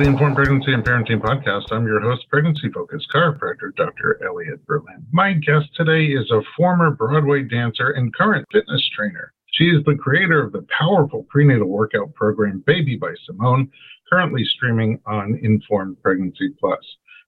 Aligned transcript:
The 0.00 0.06
Informed 0.06 0.36
Pregnancy 0.36 0.72
and 0.72 0.82
Parenting 0.82 1.20
Podcast. 1.20 1.70
I'm 1.70 1.84
your 1.84 2.00
host, 2.00 2.26
pregnancy 2.30 2.70
focused 2.70 3.06
chiropractor 3.14 3.76
Dr. 3.76 4.18
Elliot 4.26 4.64
Berlin. 4.66 5.06
My 5.12 5.34
guest 5.34 5.66
today 5.76 6.06
is 6.06 6.30
a 6.30 6.40
former 6.56 6.90
Broadway 6.90 7.42
dancer 7.42 7.90
and 7.90 8.14
current 8.14 8.46
fitness 8.50 8.82
trainer. 8.96 9.34
She 9.52 9.64
is 9.64 9.84
the 9.84 9.96
creator 9.96 10.42
of 10.42 10.52
the 10.52 10.64
powerful 10.70 11.26
prenatal 11.28 11.68
workout 11.68 12.14
program 12.14 12.64
Baby 12.66 12.96
by 12.96 13.12
Simone, 13.26 13.70
currently 14.10 14.42
streaming 14.42 14.98
on 15.04 15.38
Informed 15.42 16.02
Pregnancy 16.02 16.54
Plus. 16.58 16.80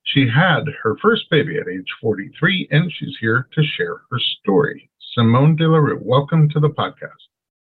She 0.04 0.26
had 0.26 0.64
her 0.82 0.96
first 1.02 1.28
baby 1.30 1.58
at 1.58 1.68
age 1.68 1.92
43, 2.00 2.68
and 2.70 2.90
she's 2.90 3.18
here 3.20 3.48
to 3.52 3.62
share 3.76 4.00
her 4.10 4.18
story. 4.40 4.88
Simone 5.12 5.56
De 5.56 5.68
La 5.68 5.76
Rue, 5.76 6.00
welcome 6.02 6.48
to 6.48 6.58
the 6.58 6.70
podcast. 6.70 7.20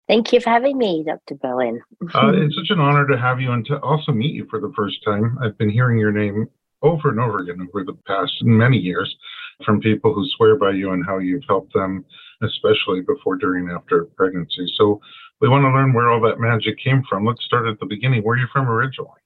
Thank 0.08 0.32
you 0.34 0.40
for 0.40 0.52
having 0.52 0.78
me, 0.78 1.04
Dr. 1.06 1.36
Berlin. 1.36 1.82
uh, 2.14 2.32
it's 2.34 2.56
such 2.56 2.70
an 2.70 2.80
honor 2.80 3.08
to 3.08 3.18
have 3.18 3.42
you 3.42 3.52
and 3.52 3.66
to 3.66 3.80
also 3.80 4.12
meet 4.12 4.36
you 4.36 4.46
for 4.50 4.60
the 4.60 4.72
first 4.76 5.04
time. 5.04 5.38
I've 5.42 5.58
been 5.58 5.70
hearing 5.70 5.98
your 5.98 6.12
name 6.12 6.48
over 6.84 7.10
and 7.10 7.20
over 7.20 7.40
again 7.40 7.68
over 7.74 7.84
the 7.84 7.98
past 8.06 8.34
many 8.44 8.78
years 8.78 9.16
from 9.66 9.80
people 9.80 10.14
who 10.14 10.28
swear 10.36 10.58
by 10.58 10.72
you 10.72 10.92
and 10.92 11.04
how 11.04 11.18
you've 11.18 11.44
helped 11.48 11.74
them, 11.74 12.06
especially 12.44 13.02
before, 13.02 13.36
during, 13.38 13.70
after 13.70 14.06
pregnancy. 14.16 14.72
So 14.76 15.02
we 15.42 15.50
want 15.50 15.64
to 15.64 15.70
learn 15.70 15.94
where 15.94 16.12
all 16.12 16.22
that 16.22 16.40
magic 16.40 16.78
came 16.78 17.04
from. 17.10 17.26
Let's 17.26 17.44
start 17.44 17.68
at 17.68 17.80
the 17.80 17.86
beginning. 17.88 18.22
Where 18.22 18.38
are 18.38 18.40
you 18.40 18.48
from 18.54 18.70
originally? 18.70 19.20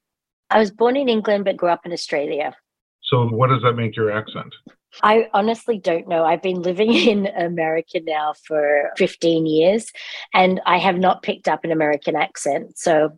I 0.50 0.59
was 0.59 0.72
born 0.72 0.95
in 0.95 1.09
England 1.09 1.45
but 1.45 1.57
grew 1.57 1.69
up 1.69 1.85
in 1.85 1.91
Australia. 1.91 2.55
So 3.03 3.27
what 3.27 3.47
does 3.47 3.61
that 3.63 3.73
make 3.73 3.95
your 3.95 4.11
accent? 4.11 4.53
I 5.03 5.27
honestly 5.33 5.77
don't 5.77 6.07
know. 6.07 6.23
I've 6.23 6.41
been 6.41 6.61
living 6.61 6.93
in 6.93 7.27
America 7.27 7.99
now 8.03 8.33
for 8.45 8.91
15 8.97 9.45
years 9.45 9.91
and 10.33 10.61
I 10.65 10.77
have 10.77 10.97
not 10.97 11.23
picked 11.23 11.47
up 11.47 11.63
an 11.63 11.71
American 11.71 12.15
accent. 12.15 12.77
So 12.77 13.17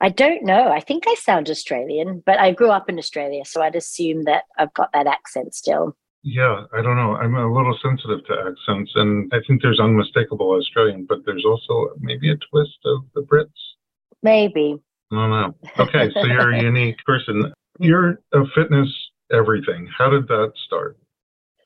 I 0.00 0.10
don't 0.10 0.44
know. 0.44 0.68
I 0.70 0.80
think 0.80 1.04
I 1.06 1.14
sound 1.14 1.50
Australian, 1.50 2.22
but 2.24 2.38
I 2.38 2.52
grew 2.52 2.70
up 2.70 2.88
in 2.88 2.98
Australia. 2.98 3.44
So 3.44 3.62
I'd 3.62 3.74
assume 3.74 4.24
that 4.24 4.44
I've 4.56 4.72
got 4.74 4.92
that 4.92 5.06
accent 5.06 5.54
still. 5.54 5.96
Yeah, 6.22 6.64
I 6.72 6.82
don't 6.82 6.96
know. 6.96 7.16
I'm 7.16 7.34
a 7.34 7.52
little 7.52 7.76
sensitive 7.82 8.24
to 8.26 8.34
accents, 8.50 8.92
and 8.96 9.32
I 9.32 9.38
think 9.46 9.62
there's 9.62 9.78
unmistakable 9.80 10.50
Australian, 10.50 11.06
but 11.08 11.18
there's 11.24 11.44
also 11.44 11.94
maybe 12.00 12.30
a 12.30 12.36
twist 12.50 12.78
of 12.84 13.04
the 13.14 13.22
Brits. 13.22 13.46
Maybe. 14.22 14.76
I 15.12 15.14
don't 15.14 15.30
know. 15.30 15.54
Okay, 15.78 16.10
so 16.12 16.26
you're 16.26 16.52
a 16.52 16.62
unique 16.62 16.98
person. 17.06 17.52
You're 17.78 18.20
a 18.32 18.44
fitness 18.54 18.88
everything. 19.32 19.88
How 19.96 20.10
did 20.10 20.28
that 20.28 20.52
start? 20.66 20.96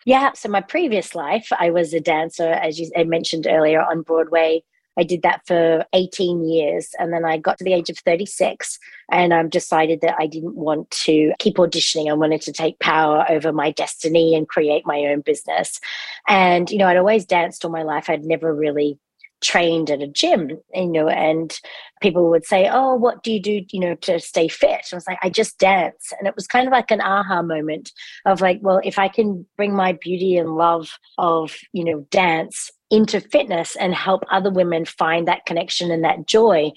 Yeah, 0.05 0.33
so 0.33 0.49
my 0.49 0.61
previous 0.61 1.15
life, 1.15 1.49
I 1.59 1.71
was 1.71 1.95
a 1.95 2.01
dancer, 2.01 2.49
as 2.49 2.79
you 2.79 2.91
I 2.97 3.05
mentioned 3.05 3.47
earlier, 3.49 3.81
on 3.81 4.03
Broadway. 4.03 4.65
I 4.99 5.05
did 5.05 5.23
that 5.23 5.47
for 5.47 5.85
18 5.95 6.47
years. 6.47 6.91
And 6.99 7.13
then 7.13 7.25
I 7.25 7.39
got 7.39 7.59
to 7.59 7.65
the 7.65 7.73
age 7.73 7.89
of 7.89 7.99
36 7.99 8.79
and 9.11 9.33
I 9.33 9.43
decided 9.45 10.01
that 10.03 10.17
I 10.19 10.27
didn't 10.27 10.55
want 10.55 10.91
to 10.91 11.33
keep 11.39 11.57
auditioning. 11.57 12.11
I 12.11 12.15
wanted 12.15 12.43
to 12.43 12.53
take 12.53 12.79
power 12.79 13.25
over 13.31 13.53
my 13.53 13.71
destiny 13.71 14.35
and 14.35 14.49
create 14.49 14.85
my 14.85 14.99
own 15.07 15.23
business. 15.23 15.81
And, 16.29 16.71
you 16.71 16.79
know, 16.79 16.89
I'd 16.89 16.99
always 16.99 17.25
danced 17.25 17.65
all 17.65 17.71
my 17.71 17.83
life. 17.83 18.11
I'd 18.11 18.25
never 18.25 18.55
really 18.55 18.99
trained 19.43 19.91
at 19.91 20.03
a 20.03 20.07
gym, 20.07 20.59
you 20.75 20.87
know, 20.87 21.09
and 21.09 21.59
people 22.01 22.31
would 22.31 22.45
say, 22.45 22.69
Oh, 22.71 22.95
what 22.95 23.23
do 23.23 23.33
you 23.33 23.41
do, 23.41 23.63
you 23.71 23.81
know, 23.81 23.95
to 23.97 24.19
stay 24.21 24.49
fit? 24.49 24.87
I 24.93 24.97
was 24.97 25.07
like, 25.07 25.19
I 25.23 25.31
just 25.31 25.59
dance. 25.59 26.13
And 26.19 26.29
it 26.29 26.35
was 26.37 26.47
kind 26.47 26.67
of 26.67 26.73
like 26.73 26.91
an 26.91 27.01
aha 27.01 27.43
moment 27.43 27.93
of 28.27 28.41
like, 28.41 28.59
well, 28.63 28.81
if 28.85 28.99
I 28.99 29.09
can 29.09 29.47
bring 29.57 29.75
my 29.75 29.93
beauty 29.93 30.37
and 30.37 30.57
love 30.57 30.91
of, 31.19 31.55
you 31.73 31.85
know, 31.85 32.07
dance 32.11 32.71
into 32.91 33.21
fitness 33.21 33.75
and 33.77 33.95
help 33.95 34.23
other 34.31 34.51
women 34.51 34.85
find 34.85 35.27
that 35.27 35.47
connection 35.47 35.91
and 35.91 36.05
that 36.05 36.27
joy, 36.27 36.71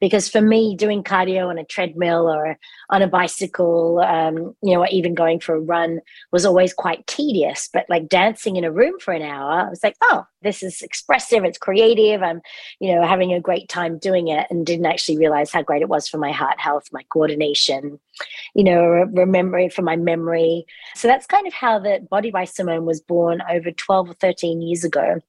because 0.00 0.28
for 0.28 0.40
me 0.40 0.76
doing 0.76 1.02
cardio 1.02 1.48
on 1.48 1.58
a 1.58 1.64
treadmill 1.64 2.28
or 2.28 2.58
on 2.90 3.02
a 3.02 3.08
bicycle 3.08 4.00
um, 4.00 4.54
you 4.62 4.74
know 4.74 4.82
or 4.82 4.88
even 4.88 5.14
going 5.14 5.40
for 5.40 5.54
a 5.54 5.60
run 5.60 6.00
was 6.32 6.44
always 6.44 6.72
quite 6.72 7.06
tedious. 7.06 7.68
But 7.72 7.86
like 7.88 8.08
dancing 8.08 8.56
in 8.56 8.64
a 8.64 8.72
room 8.72 8.98
for 9.00 9.12
an 9.12 9.22
hour 9.22 9.66
i 9.66 9.68
was 9.68 9.82
like 9.82 9.96
oh 10.02 10.24
this 10.42 10.62
is 10.62 10.82
expressive 10.82 11.44
it's 11.44 11.58
creative 11.58 12.22
i'm 12.22 12.40
you 12.78 12.94
know 12.94 13.06
having 13.06 13.32
a 13.32 13.40
great 13.40 13.68
time 13.68 13.98
doing 13.98 14.28
it 14.28 14.46
and 14.50 14.66
didn't 14.66 14.86
actually 14.86 15.18
realize 15.18 15.50
how 15.50 15.62
great 15.62 15.82
it 15.82 15.88
was 15.88 16.08
for 16.08 16.18
my 16.18 16.32
heart 16.32 16.60
health 16.60 16.84
my 16.92 17.02
coordination 17.08 17.98
you 18.54 18.64
know 18.64 18.82
remembering 19.12 19.70
for 19.70 19.82
my 19.82 19.96
memory. 19.96 20.66
So 20.94 21.08
that's 21.08 21.26
kind 21.26 21.46
of 21.46 21.52
how 21.52 21.78
the 21.78 22.06
body 22.10 22.30
by 22.30 22.44
simone 22.44 22.84
was 22.84 23.00
born 23.00 23.42
over 23.50 23.70
12 23.70 24.10
or 24.10 24.14
13 24.14 24.62
years 24.62 24.84
ago 24.84 25.20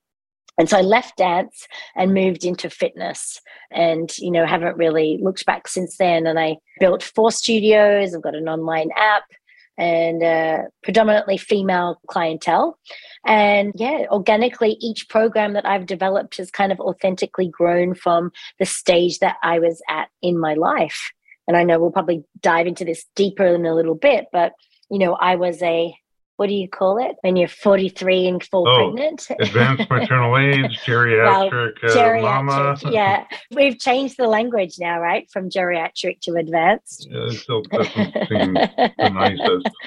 and 0.58 0.70
so 0.70 0.78
I 0.78 0.82
left 0.82 1.18
dance 1.18 1.68
and 1.96 2.14
moved 2.14 2.44
into 2.44 2.70
fitness 2.70 3.40
and, 3.72 4.16
you 4.18 4.32
know, 4.32 4.46
haven't 4.46 4.78
really 4.78 5.20
looked 5.22 5.46
back 5.46 5.68
since 5.68 5.98
then. 5.98 6.26
And 6.26 6.40
I 6.40 6.58
built 6.80 7.04
four 7.04 7.32
studios, 7.32 8.16
I've 8.16 8.24
got 8.24 8.36
an 8.36 8.50
online 8.50 8.90
app 8.98 9.24
and 9.78 10.68
predominantly 10.84 11.38
female 11.38 12.02
clientele. 12.08 12.80
And 13.26 13.74
yeah, 13.76 14.06
organically, 14.10 14.78
each 14.80 15.08
program 15.10 15.54
that 15.54 15.68
I've 15.68 15.86
developed 15.86 16.38
has 16.38 16.50
kind 16.50 16.72
of 16.72 16.80
authentically 16.80 17.48
grown 17.48 17.94
from 17.94 18.32
the 18.58 18.66
stage 18.66 19.20
that 19.20 19.38
I 19.44 19.60
was 19.60 19.82
at 19.90 20.08
in 20.24 20.40
my 20.40 20.56
life. 20.56 21.12
And 21.48 21.56
I 21.56 21.64
know 21.64 21.80
we'll 21.80 21.92
probably 21.92 22.24
dive 22.42 22.68
into 22.68 22.84
this 22.84 23.06
deeper 23.16 23.46
in 23.46 23.66
a 23.66 23.76
little 23.76 23.96
bit, 23.96 24.26
but 24.32 24.54
you 24.90 24.98
know, 24.98 25.14
I 25.14 25.36
was 25.36 25.62
a 25.62 25.94
what 26.38 26.48
do 26.48 26.54
you 26.54 26.70
call 26.70 26.98
it 26.98 27.16
when 27.22 27.36
you're 27.36 27.48
43 27.48 28.28
and 28.28 28.44
full 28.44 28.68
oh, 28.68 28.92
pregnant? 28.92 29.28
advanced 29.40 29.90
maternal 29.90 30.38
age, 30.38 30.80
geriatric, 30.86 31.82
well, 31.84 31.96
geriatric 31.96 32.86
uh, 32.86 32.90
yeah, 32.92 33.26
we've 33.52 33.78
changed 33.78 34.18
the 34.18 34.28
language 34.28 34.76
now, 34.80 35.00
right? 35.00 35.30
From 35.32 35.50
geriatric 35.50 36.22
to 36.22 36.36
advanced. 36.36 37.08
Yeah, 37.10 37.26
it 37.26 37.34
still 37.34 37.64
doesn't 37.64 38.14
seem 38.30 38.54
the 38.54 39.10
nicest. 39.14 39.70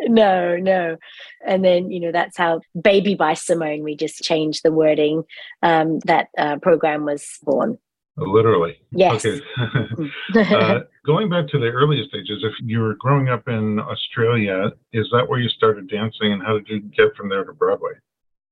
No, 0.00 0.56
no. 0.56 0.96
And 1.44 1.64
then, 1.64 1.90
you 1.90 1.98
know, 1.98 2.12
that's 2.12 2.36
how 2.36 2.60
Baby 2.80 3.16
by 3.16 3.34
Simone, 3.34 3.82
we 3.82 3.96
just 3.96 4.22
changed 4.22 4.60
the 4.62 4.70
wording. 4.70 5.24
Um, 5.60 5.98
that 6.04 6.28
uh, 6.38 6.58
program 6.58 7.04
was 7.04 7.26
born. 7.42 7.78
Literally. 8.18 8.76
Yes. 8.90 9.24
Okay. 9.24 9.40
uh, 10.54 10.80
going 11.06 11.28
back 11.28 11.48
to 11.48 11.58
the 11.58 11.66
earliest 11.66 12.10
stages, 12.10 12.42
if 12.42 12.52
you 12.64 12.80
were 12.80 12.94
growing 12.94 13.28
up 13.28 13.46
in 13.48 13.78
Australia, 13.78 14.70
is 14.92 15.08
that 15.12 15.28
where 15.28 15.40
you 15.40 15.48
started 15.48 15.88
dancing 15.88 16.32
and 16.32 16.42
how 16.42 16.54
did 16.54 16.68
you 16.68 16.80
get 16.80 17.14
from 17.16 17.28
there 17.28 17.44
to 17.44 17.52
Broadway? 17.52 17.92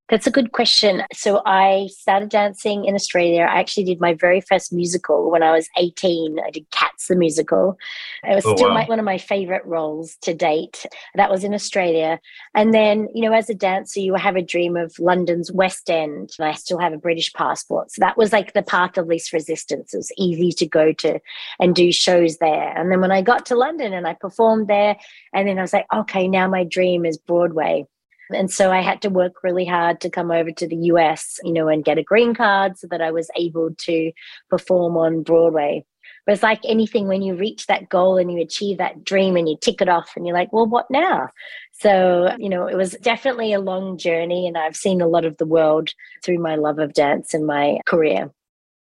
That's 0.09 0.27
a 0.27 0.31
good 0.31 0.53
question. 0.53 1.03
So 1.13 1.43
I 1.45 1.89
started 1.91 2.29
dancing 2.29 2.85
in 2.85 2.95
Australia. 2.95 3.43
I 3.43 3.59
actually 3.59 3.83
did 3.83 4.01
my 4.01 4.15
very 4.15 4.41
first 4.41 4.73
musical 4.73 5.33
when 5.33 5.43
I 5.43 5.51
was 5.51 5.69
18. 5.77 6.39
I 6.47 6.51
did 6.51 6.71
Cats 6.71 7.09
the 7.09 7.17
musical. 7.17 7.77
It 8.23 8.37
was 8.37 8.47
oh, 8.47 8.55
still 8.55 8.69
wow. 8.69 8.75
my, 8.75 8.85
one 8.85 9.01
of 9.01 9.05
my 9.05 9.19
favorite 9.19 9.65
roles 9.65 10.17
to 10.23 10.33
date. 10.33 10.87
That 11.17 11.29
was 11.29 11.43
in 11.43 11.53
Australia. 11.55 12.21
And 12.55 12.73
then, 12.73 13.09
you 13.15 13.23
know, 13.23 13.35
as 13.35 13.51
a 13.51 13.55
dancer, 13.55 13.99
you 13.99 14.15
have 14.15 14.37
a 14.37 14.43
dream 14.43 14.77
of 14.77 14.97
London's 15.01 15.51
West 15.51 15.91
End. 15.91 16.31
And 16.39 16.49
I 16.49 16.53
still 16.53 16.79
have 16.79 16.93
a 16.93 16.99
British 16.99 17.33
passport. 17.33 17.91
So 17.91 17.99
that 18.01 18.17
was 18.17 18.33
like 18.33 18.53
the 18.53 18.63
path 18.63 18.97
of 18.99 19.09
least 19.09 19.33
resistance. 19.33 19.93
It 19.93 19.97
was 19.97 20.13
easy 20.17 20.53
to 20.53 20.67
go 20.67 20.93
to 20.93 21.19
and 21.59 21.75
do 21.75 21.91
shows 21.91 22.37
there. 22.39 22.77
And 22.79 22.93
then 22.93 23.01
when 23.01 23.11
I 23.11 23.23
got 23.23 23.45
to 23.47 23.57
London 23.57 23.93
and 23.93 24.07
I 24.07 24.15
performed 24.15 24.69
there, 24.69 24.97
and 25.33 25.49
then 25.49 25.59
I 25.59 25.63
was 25.63 25.73
like, 25.73 25.87
okay, 25.93 26.29
now 26.29 26.49
my 26.49 26.63
dream 26.63 27.05
is 27.05 27.19
Broadway. 27.19 27.87
And 28.31 28.51
so 28.51 28.73
I 28.73 28.81
had 28.81 29.03
to 29.03 29.11
work 29.11 29.43
really 29.43 29.65
hard 29.65 30.01
to 30.01 30.11
come 30.11 30.31
over 30.31 30.51
to 30.51 30.67
the 30.67 30.77
US, 30.77 31.39
you 31.43 31.53
know, 31.53 31.69
and 31.69 31.85
get 31.85 31.99
a 31.99 32.03
green 32.03 32.35
card 32.35 32.79
so 32.79 32.87
that 32.89 33.01
I 33.01 33.11
was 33.11 33.31
able 33.37 33.75
to 33.75 34.13
perform 34.51 34.97
on 34.97 35.23
Broadway. 35.23 35.85
But 36.25 36.33
it's 36.33 36.43
like 36.43 36.61
anything 36.65 37.07
when 37.07 37.23
you 37.23 37.37
reach 37.37 37.67
that 37.67 37.89
goal 37.89 38.19
and 38.19 38.31
you 38.33 38.41
achieve 38.41 38.79
that 38.79 39.05
dream 39.05 39.37
and 39.37 39.49
you 39.49 39.57
tick 39.61 39.81
it 39.81 39.89
off 39.89 40.11
and 40.17 40.27
you're 40.27 40.37
like, 40.37 40.53
well, 40.53 40.67
what 40.67 40.91
now? 40.91 41.29
So, 41.73 42.35
you 42.39 42.49
know, 42.49 42.67
it 42.67 42.77
was 42.77 42.93
definitely 43.01 43.53
a 43.53 43.61
long 43.61 43.97
journey 43.97 44.49
and 44.49 44.59
I've 44.59 44.77
seen 44.77 45.01
a 45.01 45.07
lot 45.07 45.25
of 45.25 45.37
the 45.37 45.47
world 45.47 45.91
through 46.25 46.39
my 46.39 46.57
love 46.57 46.79
of 46.81 46.95
dance 46.95 47.33
and 47.33 47.47
my 47.47 47.79
career. 47.87 48.31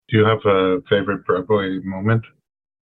Do 0.09 0.17
you 0.17 0.25
have 0.25 0.45
a 0.47 0.81
favorite 0.89 1.27
Broadway 1.27 1.81
moment? 1.85 2.25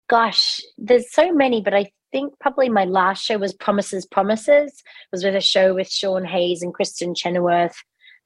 Gosh, 0.08 0.62
there's 0.78 1.12
so 1.12 1.34
many, 1.34 1.62
but 1.62 1.74
I 1.74 1.92
think 2.12 2.34
probably 2.40 2.70
my 2.70 2.86
last 2.86 3.24
show 3.24 3.38
was 3.38 3.54
Promises 3.54 4.06
Promises. 4.06 4.72
It 4.72 5.12
was 5.12 5.24
with 5.24 5.36
a 5.36 5.42
show 5.42 5.74
with 5.74 5.90
Sean 5.90 6.26
Hayes 6.26 6.62
and 6.62 6.74
Kristin 6.74 7.16
Chenoweth. 7.16 7.76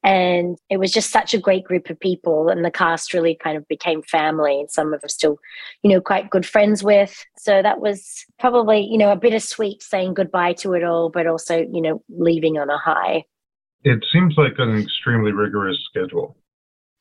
And 0.05 0.57
it 0.69 0.77
was 0.77 0.91
just 0.91 1.11
such 1.11 1.33
a 1.33 1.39
great 1.39 1.63
group 1.63 1.89
of 1.89 1.99
people. 1.99 2.49
And 2.49 2.65
the 2.65 2.71
cast 2.71 3.13
really 3.13 3.35
kind 3.41 3.55
of 3.55 3.65
became 3.69 4.01
family. 4.01 4.59
And 4.59 4.69
some 4.69 4.93
of 4.93 4.99
them 4.99 5.09
still, 5.09 5.37
you 5.81 5.89
know, 5.89 6.01
quite 6.01 6.29
good 6.29 6.45
friends 6.45 6.83
with. 6.83 7.25
So 7.37 7.61
that 7.61 7.79
was 7.79 8.25
probably, 8.37 8.81
you 8.81 8.97
know, 8.97 9.11
a 9.11 9.15
bittersweet 9.15 9.81
saying 9.81 10.13
goodbye 10.13 10.53
to 10.53 10.73
it 10.73 10.83
all, 10.83 11.09
but 11.09 11.25
also, 11.25 11.59
you 11.59 11.81
know, 11.81 12.03
leaving 12.09 12.57
on 12.57 12.69
a 12.69 12.77
high. 12.77 13.23
It 13.85 14.03
seems 14.11 14.35
like 14.37 14.53
an 14.57 14.77
extremely 14.77 15.31
rigorous 15.31 15.77
schedule. 15.89 16.35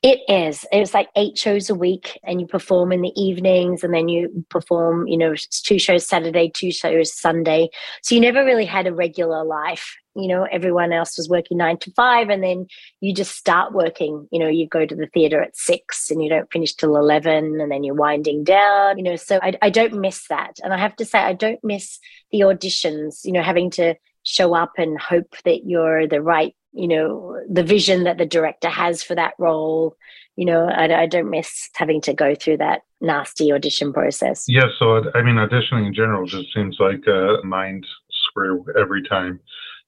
It 0.03 0.19
is. 0.29 0.67
It 0.73 0.81
was 0.81 0.95
like 0.95 1.11
eight 1.15 1.39
shows 1.39 1.71
a 1.71 1.77
week, 1.77 2.19
and 2.25 2.41
you 2.41 2.47
perform 2.49 2.91
in 2.91 3.03
the 3.03 3.13
evenings, 3.15 3.85
and 3.85 3.95
then 3.95 4.09
you 4.09 4.45
perform, 4.49 5.07
you 5.07 5.17
know, 5.17 5.37
two 5.65 5.79
shows 5.79 6.05
Saturday, 6.05 6.51
two 6.51 6.73
shows 6.73 7.17
Sunday. 7.17 7.69
So 8.03 8.17
you 8.17 8.21
never 8.21 8.45
really 8.45 8.65
had 8.65 8.89
a 8.89 8.95
regular 8.95 9.45
life. 9.45 9.97
You 10.17 10.27
know, 10.27 10.43
everyone 10.51 10.93
else 10.93 11.17
was 11.17 11.29
working 11.29 11.59
nine 11.59 11.79
to 11.79 11.93
five, 11.93 12.31
and 12.31 12.43
then 12.43 12.67
you 13.01 13.15
just 13.15 13.37
start 13.37 13.75
working. 13.75 14.27
You 14.33 14.41
know, 14.41 14.49
you 14.49 14.67
go 14.67 14.85
to 14.85 14.95
the 14.95 15.07
theater 15.07 15.41
at 15.41 15.57
six 15.57 16.11
and 16.11 16.21
you 16.21 16.29
don't 16.29 16.51
finish 16.51 16.75
till 16.75 16.97
11, 16.97 17.61
and 17.61 17.71
then 17.71 17.85
you're 17.85 17.95
winding 17.95 18.43
down, 18.43 18.99
you 18.99 19.05
know. 19.05 19.15
So 19.15 19.39
I, 19.41 19.57
I 19.63 19.71
don't 19.71 20.01
miss 20.01 20.27
that. 20.27 20.59
And 20.65 20.75
I 20.75 20.79
have 20.79 20.97
to 20.97 21.05
say, 21.05 21.21
I 21.21 21.33
don't 21.33 21.63
miss 21.63 22.01
the 22.33 22.41
auditions, 22.41 23.25
you 23.25 23.31
know, 23.31 23.43
having 23.43 23.71
to 23.73 23.95
show 24.25 24.53
up 24.53 24.73
and 24.79 25.01
hope 25.01 25.37
that 25.45 25.65
you're 25.65 26.09
the 26.09 26.23
right 26.23 26.57
you 26.73 26.89
know 26.89 27.39
the 27.49 27.63
vision 27.63 28.05
that 28.05 28.19
the 28.19 28.27
director 28.27 28.69
has 28.69 29.03
for 29.03 29.15
that 29.15 29.35
role 29.39 29.97
you 30.37 30.45
know 30.45 30.67
I, 30.67 31.03
I, 31.03 31.07
don't 31.07 31.31
miss 31.31 31.69
having 31.75 32.01
to 32.03 32.15
go 32.15 32.35
through 32.35 32.59
that 32.59 32.83
nasty 33.01 33.53
audition 33.53 33.93
process. 33.93 34.45
Yeah 34.49 34.69
so 34.79 35.11
i 35.15 35.23
mean 35.23 35.37
auditioning 35.37 35.87
in 35.87 35.95
general 35.95 36.27
just 36.27 36.53
seems 36.55 36.77
like 36.81 37.07
a 37.07 37.39
mind 37.45 37.87
screw 38.29 38.65
every 38.79 39.03
time 39.03 39.41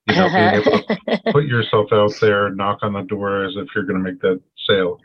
you 0.08 0.16
know 0.16 0.28
being 0.28 0.54
able 0.54 0.82
to 0.82 1.20
put 1.32 1.44
yourself 1.44 1.88
out 1.92 2.12
there 2.20 2.50
knock 2.50 2.78
on 2.82 2.92
the 2.92 3.02
door 3.02 3.44
as 3.44 3.54
if 3.56 3.69
you're 3.75 3.84
going 3.84 4.02
to 4.02 4.12
make 4.12 4.20
that 4.20 4.40
sale 4.69 4.98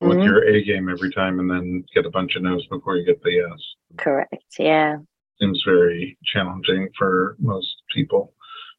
with 0.00 0.18
mm-hmm. 0.18 0.26
your 0.26 0.44
a 0.44 0.62
game 0.62 0.88
every 0.88 1.12
time 1.12 1.40
and 1.40 1.50
then 1.50 1.84
get 1.94 2.06
a 2.06 2.10
bunch 2.10 2.36
of 2.36 2.42
no's 2.42 2.66
before 2.66 2.96
you 2.96 3.06
get 3.06 3.22
the 3.22 3.30
yes. 3.30 3.58
Correct 3.96 4.44
yeah. 4.58 4.98
Seems 5.40 5.62
very 5.66 6.16
challenging 6.32 6.88
for 6.96 7.36
most 7.40 7.74
people. 7.92 8.34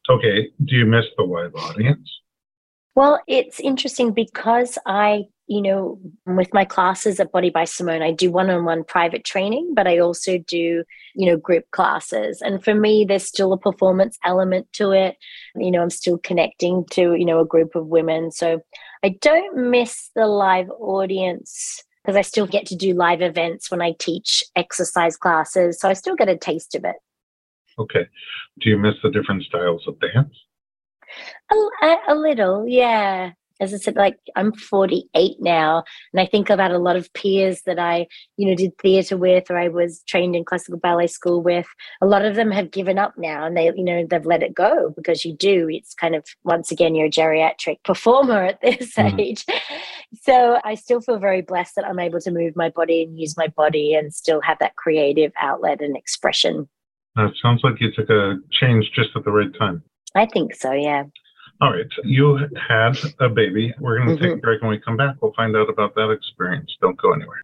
Okay 0.08 0.48
do 0.64 0.76
you 0.76 0.86
miss 0.86 1.04
the 1.16 1.24
live 1.24 1.54
audience 1.54 2.08
well, 2.96 3.20
it's 3.28 3.60
interesting 3.60 4.12
because 4.12 4.78
I, 4.86 5.24
you 5.46 5.60
know, 5.60 6.00
with 6.24 6.54
my 6.54 6.64
classes 6.64 7.20
at 7.20 7.30
Body 7.30 7.50
by 7.50 7.64
Simone, 7.64 8.00
I 8.00 8.10
do 8.10 8.32
one 8.32 8.48
on 8.48 8.64
one 8.64 8.84
private 8.84 9.22
training, 9.22 9.74
but 9.74 9.86
I 9.86 9.98
also 9.98 10.38
do, 10.38 10.82
you 11.14 11.26
know, 11.26 11.36
group 11.36 11.70
classes. 11.72 12.40
And 12.40 12.64
for 12.64 12.74
me, 12.74 13.04
there's 13.04 13.26
still 13.26 13.52
a 13.52 13.58
performance 13.58 14.18
element 14.24 14.72
to 14.72 14.92
it. 14.92 15.18
You 15.54 15.70
know, 15.70 15.82
I'm 15.82 15.90
still 15.90 16.16
connecting 16.16 16.86
to, 16.92 17.14
you 17.14 17.26
know, 17.26 17.38
a 17.38 17.46
group 17.46 17.76
of 17.76 17.86
women. 17.86 18.32
So 18.32 18.62
I 19.04 19.10
don't 19.20 19.70
miss 19.70 20.10
the 20.16 20.26
live 20.26 20.70
audience 20.80 21.84
because 22.02 22.16
I 22.16 22.22
still 22.22 22.46
get 22.46 22.64
to 22.66 22.76
do 22.76 22.94
live 22.94 23.20
events 23.20 23.70
when 23.70 23.82
I 23.82 23.92
teach 23.98 24.42
exercise 24.56 25.18
classes. 25.18 25.78
So 25.78 25.90
I 25.90 25.92
still 25.92 26.16
get 26.16 26.30
a 26.30 26.36
taste 26.36 26.74
of 26.74 26.84
it. 26.86 26.96
Okay. 27.78 28.06
Do 28.60 28.70
you 28.70 28.78
miss 28.78 28.94
the 29.02 29.10
different 29.10 29.42
styles 29.42 29.86
of 29.86 30.00
dance? 30.00 30.34
A, 31.50 31.96
a 32.08 32.14
little, 32.14 32.66
yeah. 32.66 33.32
As 33.58 33.72
I 33.72 33.78
said, 33.78 33.96
like 33.96 34.18
I'm 34.36 34.52
48 34.52 35.36
now, 35.40 35.82
and 36.12 36.20
I 36.20 36.26
think 36.26 36.50
about 36.50 36.72
a 36.72 36.78
lot 36.78 36.96
of 36.96 37.10
peers 37.14 37.62
that 37.62 37.78
I, 37.78 38.06
you 38.36 38.46
know, 38.46 38.54
did 38.54 38.76
theatre 38.76 39.16
with, 39.16 39.50
or 39.50 39.56
I 39.56 39.68
was 39.68 40.02
trained 40.06 40.36
in 40.36 40.44
classical 40.44 40.78
ballet 40.78 41.06
school 41.06 41.42
with. 41.42 41.66
A 42.02 42.06
lot 42.06 42.26
of 42.26 42.34
them 42.34 42.50
have 42.50 42.70
given 42.70 42.98
up 42.98 43.14
now, 43.16 43.46
and 43.46 43.56
they, 43.56 43.72
you 43.74 43.82
know, 43.82 44.06
they've 44.10 44.26
let 44.26 44.42
it 44.42 44.54
go 44.54 44.92
because 44.94 45.24
you 45.24 45.34
do. 45.34 45.68
It's 45.70 45.94
kind 45.94 46.14
of 46.14 46.26
once 46.44 46.70
again 46.70 46.94
you're 46.94 47.06
a 47.06 47.10
geriatric 47.10 47.82
performer 47.82 48.44
at 48.44 48.60
this 48.60 48.94
mm. 48.94 49.18
age. 49.18 49.46
So 50.20 50.60
I 50.62 50.74
still 50.74 51.00
feel 51.00 51.18
very 51.18 51.40
blessed 51.40 51.76
that 51.76 51.86
I'm 51.86 51.98
able 51.98 52.20
to 52.20 52.30
move 52.30 52.56
my 52.56 52.68
body 52.68 53.04
and 53.04 53.18
use 53.18 53.38
my 53.38 53.48
body, 53.48 53.94
and 53.94 54.12
still 54.12 54.42
have 54.42 54.58
that 54.58 54.76
creative 54.76 55.32
outlet 55.40 55.80
and 55.80 55.96
expression. 55.96 56.68
It 57.16 57.34
sounds 57.42 57.62
like 57.64 57.80
you 57.80 57.90
took 57.90 58.10
a 58.10 58.36
change 58.52 58.90
just 58.94 59.16
at 59.16 59.24
the 59.24 59.32
right 59.32 59.52
time. 59.58 59.82
I 60.16 60.26
think 60.26 60.54
so, 60.54 60.72
yeah. 60.72 61.04
All 61.60 61.72
right. 61.72 61.86
You 62.04 62.38
had 62.68 62.96
a 63.20 63.28
baby. 63.28 63.74
We're 63.80 63.96
going 63.96 64.08
to 64.08 64.14
mm-hmm. 64.14 64.24
take 64.24 64.34
a 64.34 64.40
break. 64.40 64.60
When 64.60 64.70
we 64.70 64.78
come 64.78 64.96
back, 64.96 65.16
we'll 65.22 65.32
find 65.34 65.56
out 65.56 65.70
about 65.70 65.94
that 65.94 66.10
experience. 66.10 66.76
Don't 66.82 67.00
go 67.00 67.12
anywhere. 67.12 67.40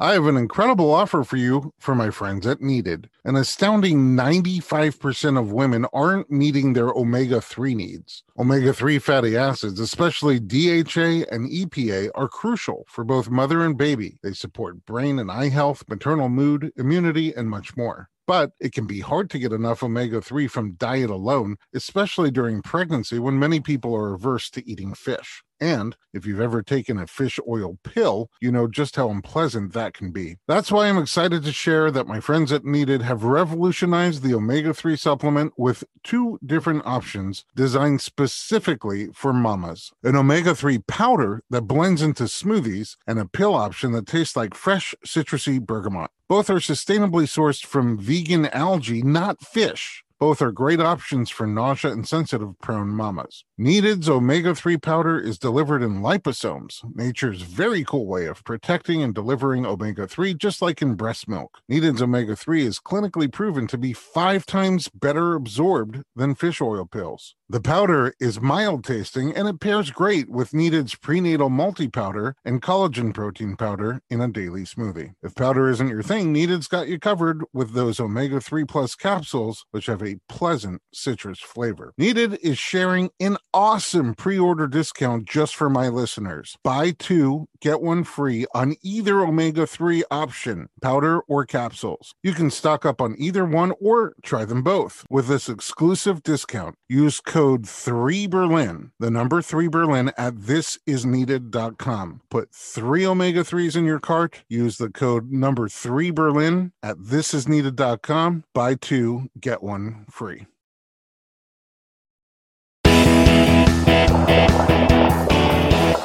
I 0.00 0.12
have 0.12 0.26
an 0.26 0.36
incredible 0.36 0.94
offer 0.94 1.24
for 1.24 1.36
you 1.36 1.74
for 1.80 1.92
my 1.92 2.10
friends 2.10 2.46
at 2.46 2.60
Needed. 2.60 3.10
An 3.24 3.34
astounding 3.34 4.14
95% 4.14 5.36
of 5.36 5.50
women 5.50 5.86
aren't 5.92 6.30
meeting 6.30 6.72
their 6.72 6.90
omega 6.90 7.40
3 7.40 7.74
needs. 7.74 8.22
Omega 8.38 8.72
3 8.72 9.00
fatty 9.00 9.36
acids, 9.36 9.80
especially 9.80 10.38
DHA 10.38 11.26
and 11.32 11.50
EPA, 11.50 12.10
are 12.14 12.28
crucial 12.28 12.84
for 12.86 13.02
both 13.02 13.28
mother 13.28 13.64
and 13.64 13.76
baby. 13.76 14.20
They 14.22 14.34
support 14.34 14.86
brain 14.86 15.18
and 15.18 15.32
eye 15.32 15.48
health, 15.48 15.82
maternal 15.88 16.28
mood, 16.28 16.70
immunity, 16.76 17.34
and 17.34 17.50
much 17.50 17.76
more. 17.76 18.08
But 18.24 18.52
it 18.60 18.72
can 18.72 18.86
be 18.86 19.00
hard 19.00 19.30
to 19.30 19.38
get 19.40 19.52
enough 19.52 19.82
omega 19.82 20.22
3 20.22 20.46
from 20.46 20.74
diet 20.74 21.10
alone, 21.10 21.56
especially 21.74 22.30
during 22.30 22.62
pregnancy 22.62 23.18
when 23.18 23.36
many 23.36 23.58
people 23.58 23.96
are 23.96 24.14
averse 24.14 24.48
to 24.50 24.70
eating 24.70 24.94
fish. 24.94 25.42
And 25.60 25.96
if 26.12 26.26
you've 26.26 26.40
ever 26.40 26.62
taken 26.62 26.98
a 26.98 27.06
fish 27.06 27.38
oil 27.48 27.78
pill, 27.82 28.30
you 28.40 28.50
know 28.52 28.68
just 28.68 28.96
how 28.96 29.10
unpleasant 29.10 29.72
that 29.72 29.94
can 29.94 30.10
be. 30.10 30.36
That's 30.46 30.70
why 30.70 30.88
I'm 30.88 30.98
excited 30.98 31.44
to 31.44 31.52
share 31.52 31.90
that 31.90 32.06
my 32.06 32.20
friends 32.20 32.52
at 32.52 32.64
Needed 32.64 33.02
have 33.02 33.24
revolutionized 33.24 34.22
the 34.22 34.34
omega 34.34 34.72
3 34.72 34.96
supplement 34.96 35.52
with 35.56 35.84
two 36.04 36.38
different 36.44 36.86
options 36.86 37.44
designed 37.54 38.00
specifically 38.00 39.08
for 39.12 39.32
mamas 39.32 39.90
an 40.02 40.16
omega 40.16 40.54
3 40.54 40.78
powder 40.80 41.42
that 41.50 41.62
blends 41.62 42.02
into 42.02 42.24
smoothies, 42.24 42.96
and 43.06 43.18
a 43.18 43.26
pill 43.26 43.54
option 43.54 43.92
that 43.92 44.06
tastes 44.06 44.36
like 44.36 44.54
fresh 44.54 44.94
citrusy 45.06 45.60
bergamot. 45.60 46.10
Both 46.28 46.50
are 46.50 46.56
sustainably 46.56 47.24
sourced 47.24 47.64
from 47.64 47.98
vegan 47.98 48.46
algae, 48.46 49.02
not 49.02 49.40
fish. 49.40 50.04
Both 50.18 50.42
are 50.42 50.50
great 50.50 50.80
options 50.80 51.30
for 51.30 51.46
nausea 51.46 51.92
and 51.92 52.06
sensitive 52.06 52.58
prone 52.60 52.88
mamas. 52.88 53.44
Needed's 53.56 54.08
omega 54.08 54.52
3 54.52 54.76
powder 54.76 55.16
is 55.20 55.38
delivered 55.38 55.80
in 55.80 56.00
liposomes, 56.00 56.80
nature's 56.92 57.42
very 57.42 57.84
cool 57.84 58.06
way 58.06 58.26
of 58.26 58.42
protecting 58.42 59.00
and 59.00 59.14
delivering 59.14 59.64
omega 59.64 60.08
3, 60.08 60.34
just 60.34 60.60
like 60.60 60.82
in 60.82 60.96
breast 60.96 61.28
milk. 61.28 61.58
Needed's 61.68 62.02
omega 62.02 62.34
3 62.34 62.66
is 62.66 62.80
clinically 62.80 63.30
proven 63.30 63.68
to 63.68 63.78
be 63.78 63.92
five 63.92 64.44
times 64.44 64.88
better 64.88 65.34
absorbed 65.34 66.02
than 66.16 66.34
fish 66.34 66.60
oil 66.60 66.84
pills. 66.84 67.36
The 67.50 67.60
powder 67.62 68.12
is 68.20 68.42
mild 68.42 68.84
tasting 68.84 69.34
and 69.34 69.48
it 69.48 69.58
pairs 69.58 69.90
great 69.90 70.28
with 70.28 70.52
Needed's 70.52 70.94
prenatal 70.94 71.48
multi 71.48 71.88
powder 71.88 72.36
and 72.44 72.60
collagen 72.60 73.14
protein 73.14 73.56
powder 73.56 74.02
in 74.10 74.20
a 74.20 74.28
daily 74.28 74.64
smoothie. 74.64 75.14
If 75.22 75.34
powder 75.34 75.70
isn't 75.70 75.88
your 75.88 76.02
thing, 76.02 76.30
Needed's 76.30 76.68
got 76.68 76.88
you 76.88 76.98
covered 76.98 77.42
with 77.54 77.72
those 77.72 78.00
omega 78.00 78.40
3 78.40 78.64
plus 78.64 78.94
capsules, 78.94 79.64
which 79.70 79.86
have 79.86 80.02
a 80.08 80.32
pleasant 80.32 80.80
citrus 80.92 81.40
flavor. 81.40 81.92
Needed 81.98 82.38
is 82.42 82.58
sharing 82.58 83.10
an 83.20 83.36
awesome 83.52 84.14
pre 84.14 84.38
order 84.38 84.66
discount 84.66 85.26
just 85.26 85.56
for 85.56 85.68
my 85.68 85.88
listeners. 85.88 86.56
Buy 86.62 86.92
two, 86.92 87.48
get 87.60 87.82
one 87.82 88.04
free 88.04 88.46
on 88.54 88.76
either 88.82 89.20
omega 89.20 89.66
3 89.66 90.04
option, 90.10 90.68
powder 90.80 91.20
or 91.20 91.44
capsules. 91.44 92.14
You 92.22 92.32
can 92.32 92.50
stock 92.50 92.86
up 92.86 93.00
on 93.00 93.16
either 93.18 93.44
one 93.44 93.72
or 93.80 94.14
try 94.22 94.44
them 94.44 94.62
both 94.62 95.04
with 95.10 95.26
this 95.26 95.48
exclusive 95.48 96.22
discount. 96.22 96.76
Use 96.88 97.20
code 97.20 97.58
code 97.58 97.68
3 97.68 98.26
Berlin, 98.26 98.90
the 98.98 99.10
number 99.10 99.42
3 99.42 99.68
Berlin 99.68 100.12
at 100.18 100.34
thisisneeded.com. 100.34 102.20
Put 102.30 102.52
three 102.52 103.06
omega 103.06 103.40
3s 103.40 103.76
in 103.76 103.84
your 103.84 104.00
cart. 104.00 104.42
Use 104.48 104.78
the 104.78 104.90
code 104.90 105.30
number 105.32 105.68
3 105.68 106.10
Berlin 106.10 106.72
at 106.82 106.98
thisisneeded.com. 106.98 108.44
Buy 108.54 108.74
two, 108.74 109.28
get 109.40 109.62
one 109.62 109.97
free. 110.10 110.46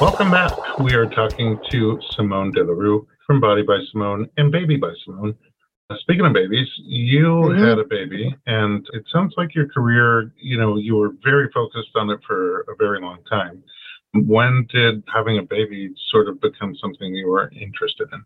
Welcome 0.00 0.30
back. 0.30 0.52
We 0.78 0.94
are 0.94 1.06
talking 1.06 1.58
to 1.70 2.00
Simone 2.10 2.50
De 2.50 2.62
La 2.64 2.72
Rue 2.72 3.06
from 3.26 3.40
Body 3.40 3.62
by 3.62 3.78
Simone 3.90 4.28
and 4.36 4.50
Baby 4.52 4.76
by 4.76 4.92
Simone. 5.04 5.34
Speaking 6.00 6.26
of 6.26 6.32
babies, 6.32 6.68
you 6.78 7.24
mm-hmm. 7.24 7.62
had 7.62 7.78
a 7.78 7.84
baby, 7.84 8.34
and 8.46 8.86
it 8.92 9.04
sounds 9.12 9.34
like 9.36 9.54
your 9.54 9.68
career, 9.68 10.32
you 10.40 10.58
know, 10.58 10.76
you 10.76 10.96
were 10.96 11.12
very 11.22 11.48
focused 11.52 11.90
on 11.94 12.10
it 12.10 12.20
for 12.26 12.62
a 12.62 12.74
very 12.78 13.00
long 13.00 13.18
time. 13.30 13.62
When 14.14 14.66
did 14.72 15.04
having 15.12 15.38
a 15.38 15.42
baby 15.42 15.90
sort 16.10 16.28
of 16.28 16.40
become 16.40 16.74
something 16.76 17.14
you 17.14 17.28
were 17.28 17.50
interested 17.50 18.08
in? 18.12 18.24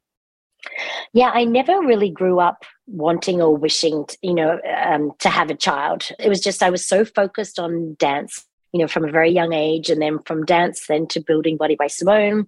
Yeah, 1.13 1.31
I 1.33 1.45
never 1.45 1.81
really 1.81 2.11
grew 2.11 2.41
up 2.41 2.65
wanting 2.87 3.41
or 3.41 3.57
wishing, 3.57 4.05
to, 4.07 4.19
you 4.23 4.35
know, 4.35 4.59
um, 4.83 5.13
to 5.21 5.29
have 5.29 5.51
a 5.51 5.55
child. 5.55 6.09
It 6.19 6.29
was 6.29 6.41
just 6.41 6.63
I 6.63 6.71
was 6.71 6.87
so 6.87 7.05
focused 7.05 7.59
on 7.59 7.97
dance, 7.99 8.45
you 8.73 8.81
know, 8.81 8.89
from 8.89 9.05
a 9.05 9.11
very 9.11 9.31
young 9.31 9.53
age, 9.53 9.91
and 9.91 10.03
then 10.03 10.19
from 10.25 10.45
dance, 10.45 10.87
then 10.87 11.07
to 11.09 11.21
building 11.21 11.57
Body 11.57 11.77
by 11.77 11.87
Simone, 11.87 12.47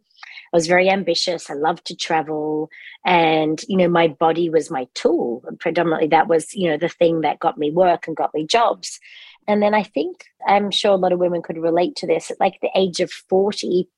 I 0.52 0.57
was 0.57 0.67
very 0.67 0.90
ambitious. 0.90 1.49
I 1.49 1.55
loved 1.55 1.87
to 1.87 1.97
travel. 1.97 2.71
And, 3.05 3.61
you 3.69 3.76
know, 3.76 3.88
my 3.88 4.09
body 4.09 4.50
was 4.50 4.71
my 4.71 4.88
tool. 4.95 5.45
Predominantly, 5.61 6.09
that 6.09 6.29
was, 6.29 6.52
you 6.55 6.69
know, 6.69 6.76
the 6.76 6.88
thing 6.88 7.21
that 7.21 7.38
got 7.38 7.57
me 7.57 7.71
work 7.71 8.07
and 8.07 8.17
got 8.17 8.35
me 8.35 8.47
jobs. 8.47 8.99
And 9.47 9.62
then 9.62 9.75
I 9.75 9.85
think 9.85 10.25
I'm 10.47 10.71
sure 10.71 10.93
a 10.93 10.97
lot 10.97 11.12
of 11.12 11.19
women 11.19 11.43
could 11.43 11.57
relate 11.57 11.97
to 11.97 12.07
this. 12.07 12.31
At 12.31 12.40
like 12.40 12.59
the 12.61 12.71
age 12.75 13.00
of 13.00 13.11
40, 13.11 13.88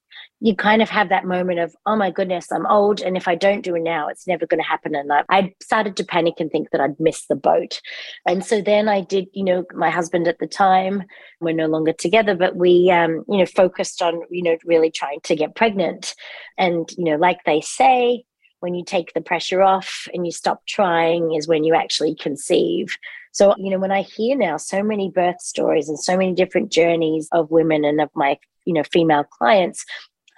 you 0.40 0.56
kind 0.56 0.82
of 0.82 0.90
have 0.90 1.08
that 1.08 1.24
moment 1.24 1.60
of, 1.60 1.74
oh 1.86 1.94
my 1.94 2.10
goodness, 2.10 2.50
I'm 2.50 2.66
old. 2.66 3.00
And 3.00 3.16
if 3.16 3.28
I 3.28 3.36
don't 3.36 3.62
do 3.62 3.76
it 3.76 3.82
now, 3.82 4.08
it's 4.08 4.26
never 4.26 4.46
going 4.46 4.60
to 4.60 4.68
happen. 4.68 4.94
And 4.94 5.12
I, 5.12 5.22
I 5.28 5.54
started 5.62 5.96
to 5.96 6.04
panic 6.04 6.34
and 6.40 6.50
think 6.50 6.70
that 6.70 6.80
I'd 6.80 6.98
missed 6.98 7.28
the 7.28 7.36
boat. 7.36 7.80
And 8.26 8.44
so 8.44 8.60
then 8.60 8.88
I 8.88 9.02
did, 9.02 9.28
you 9.32 9.44
know, 9.44 9.64
my 9.74 9.90
husband 9.90 10.26
at 10.26 10.40
the 10.40 10.48
time, 10.48 11.04
we're 11.40 11.54
no 11.54 11.66
longer 11.66 11.92
together, 11.92 12.34
but 12.34 12.56
we, 12.56 12.90
um, 12.90 13.24
you 13.28 13.38
know, 13.38 13.46
focused 13.46 14.02
on, 14.02 14.22
you 14.30 14.42
know, 14.42 14.56
really 14.64 14.90
trying 14.90 15.20
to 15.24 15.36
get 15.36 15.54
pregnant. 15.54 16.14
And, 16.58 16.90
you 16.98 17.04
know, 17.04 17.16
like 17.16 17.44
they 17.44 17.60
say, 17.60 18.24
when 18.62 18.74
you 18.74 18.84
take 18.84 19.12
the 19.12 19.20
pressure 19.20 19.60
off 19.60 20.06
and 20.14 20.24
you 20.24 20.30
stop 20.30 20.64
trying 20.66 21.34
is 21.34 21.48
when 21.48 21.64
you 21.64 21.74
actually 21.74 22.14
conceive. 22.14 22.96
So, 23.32 23.54
you 23.58 23.70
know, 23.70 23.78
when 23.78 23.90
I 23.90 24.02
hear 24.02 24.36
now 24.36 24.56
so 24.56 24.84
many 24.84 25.10
birth 25.10 25.40
stories 25.40 25.88
and 25.88 25.98
so 25.98 26.16
many 26.16 26.32
different 26.32 26.70
journeys 26.70 27.28
of 27.32 27.50
women 27.50 27.84
and 27.84 28.00
of 28.00 28.10
my, 28.14 28.38
you 28.64 28.74
know, 28.74 28.82
female 28.84 29.24
clients, 29.24 29.84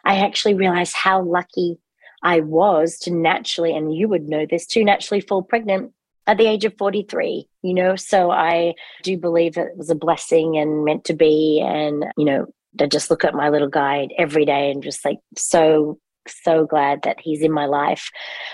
I 0.04 0.16
actually 0.16 0.54
realized 0.54 0.95
how 0.95 1.23
lucky 1.23 1.78
I 2.23 2.40
was 2.40 2.99
to 3.00 3.11
naturally, 3.11 3.76
and 3.76 3.95
you 3.95 4.09
would 4.09 4.28
know 4.28 4.47
this, 4.49 4.66
to 4.69 4.85
naturally 4.85 5.21
fall 5.21 5.43
pregnant 5.43 5.93
at 6.26 6.38
the 6.38 6.47
age 6.47 6.64
of 6.64 6.76
43, 6.78 7.47
you 7.62 7.75
know. 7.75 7.97
So 7.97 8.31
I 8.31 8.75
do 9.02 9.19
believe 9.19 9.54
that 9.54 9.66
it 9.66 9.76
was 9.76 9.90
a 9.90 9.95
blessing 9.95 10.57
and 10.57 10.85
meant 10.85 11.04
to 11.04 11.14
be. 11.14 11.61
And, 11.64 12.07
you 12.16 12.25
know, 12.25 12.47
I 12.81 12.87
just 12.87 13.11
look 13.11 13.25
at 13.25 13.35
my 13.35 13.50
little 13.50 13.69
guide 13.69 14.12
every 14.19 14.45
day 14.45 14.71
and 14.71 14.83
just 14.83 15.04
like 15.04 15.19
so, 15.37 15.99
so 16.26 16.64
glad 16.66 17.02
that 17.02 17.21
he's 17.21 17.43
in 17.43 17.52
my 17.52 17.66
life. 17.66 18.11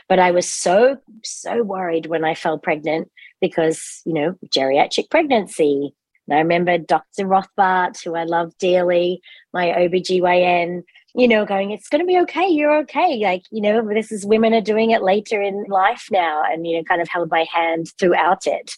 But 0.08 0.18
I 0.18 0.32
was 0.32 0.48
so, 0.48 0.96
so 1.22 1.62
worried 1.62 2.06
when 2.06 2.24
I 2.24 2.34
fell 2.34 2.58
pregnant 2.58 3.08
because, 3.40 4.02
you 4.04 4.14
know, 4.14 4.34
geriatric 4.46 5.10
pregnancy. 5.10 5.94
I 6.32 6.38
remember 6.38 6.78
Dr. 6.78 7.26
Rothbart, 7.26 8.02
who 8.02 8.14
I 8.14 8.24
love 8.24 8.56
dearly, 8.58 9.20
my 9.52 9.68
OBGYN, 9.68 10.82
you 11.14 11.26
know, 11.26 11.44
going, 11.44 11.72
it's 11.72 11.88
going 11.88 12.00
to 12.00 12.06
be 12.06 12.18
okay. 12.20 12.46
You're 12.46 12.76
okay. 12.80 13.18
Like, 13.22 13.42
you 13.50 13.60
know, 13.60 13.86
this 13.92 14.12
is 14.12 14.24
women 14.24 14.54
are 14.54 14.60
doing 14.60 14.90
it 14.90 15.02
later 15.02 15.42
in 15.42 15.64
life 15.68 16.06
now 16.10 16.42
and, 16.44 16.66
you 16.66 16.76
know, 16.76 16.84
kind 16.84 17.02
of 17.02 17.08
held 17.08 17.30
my 17.30 17.46
hand 17.52 17.92
throughout 17.98 18.46
it. 18.46 18.72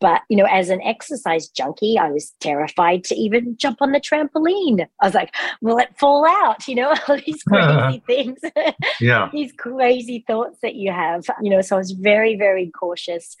But, 0.00 0.22
you 0.28 0.36
know, 0.36 0.46
as 0.50 0.68
an 0.68 0.82
exercise 0.82 1.48
junkie, 1.48 1.98
I 1.98 2.10
was 2.10 2.32
terrified 2.40 3.04
to 3.04 3.14
even 3.14 3.56
jump 3.56 3.78
on 3.80 3.92
the 3.92 4.00
trampoline. 4.00 4.86
I 5.00 5.06
was 5.06 5.14
like, 5.14 5.34
will 5.60 5.78
it 5.78 5.98
fall 5.98 6.26
out? 6.26 6.68
You 6.68 6.76
know, 6.76 6.94
all 7.08 7.18
these 7.24 7.42
crazy 7.48 8.02
things. 8.06 8.38
yeah. 9.00 9.30
these 9.32 9.52
crazy 9.52 10.24
thoughts 10.26 10.58
that 10.62 10.74
you 10.74 10.92
have, 10.92 11.24
you 11.42 11.50
know, 11.50 11.62
so 11.62 11.76
I 11.76 11.78
was 11.78 11.92
very, 11.92 12.36
very 12.36 12.70
cautious 12.70 13.34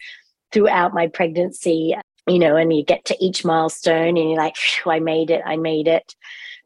throughout 0.52 0.94
my 0.94 1.06
pregnancy, 1.06 1.94
you 2.28 2.38
know, 2.38 2.56
and 2.56 2.74
you 2.74 2.84
get 2.84 3.04
to 3.06 3.24
each 3.24 3.44
milestone 3.44 4.16
and 4.16 4.30
you're 4.30 4.38
like, 4.38 4.56
I 4.86 5.00
made 5.00 5.30
it, 5.30 5.42
I 5.44 5.56
made 5.56 5.88
it. 5.88 6.14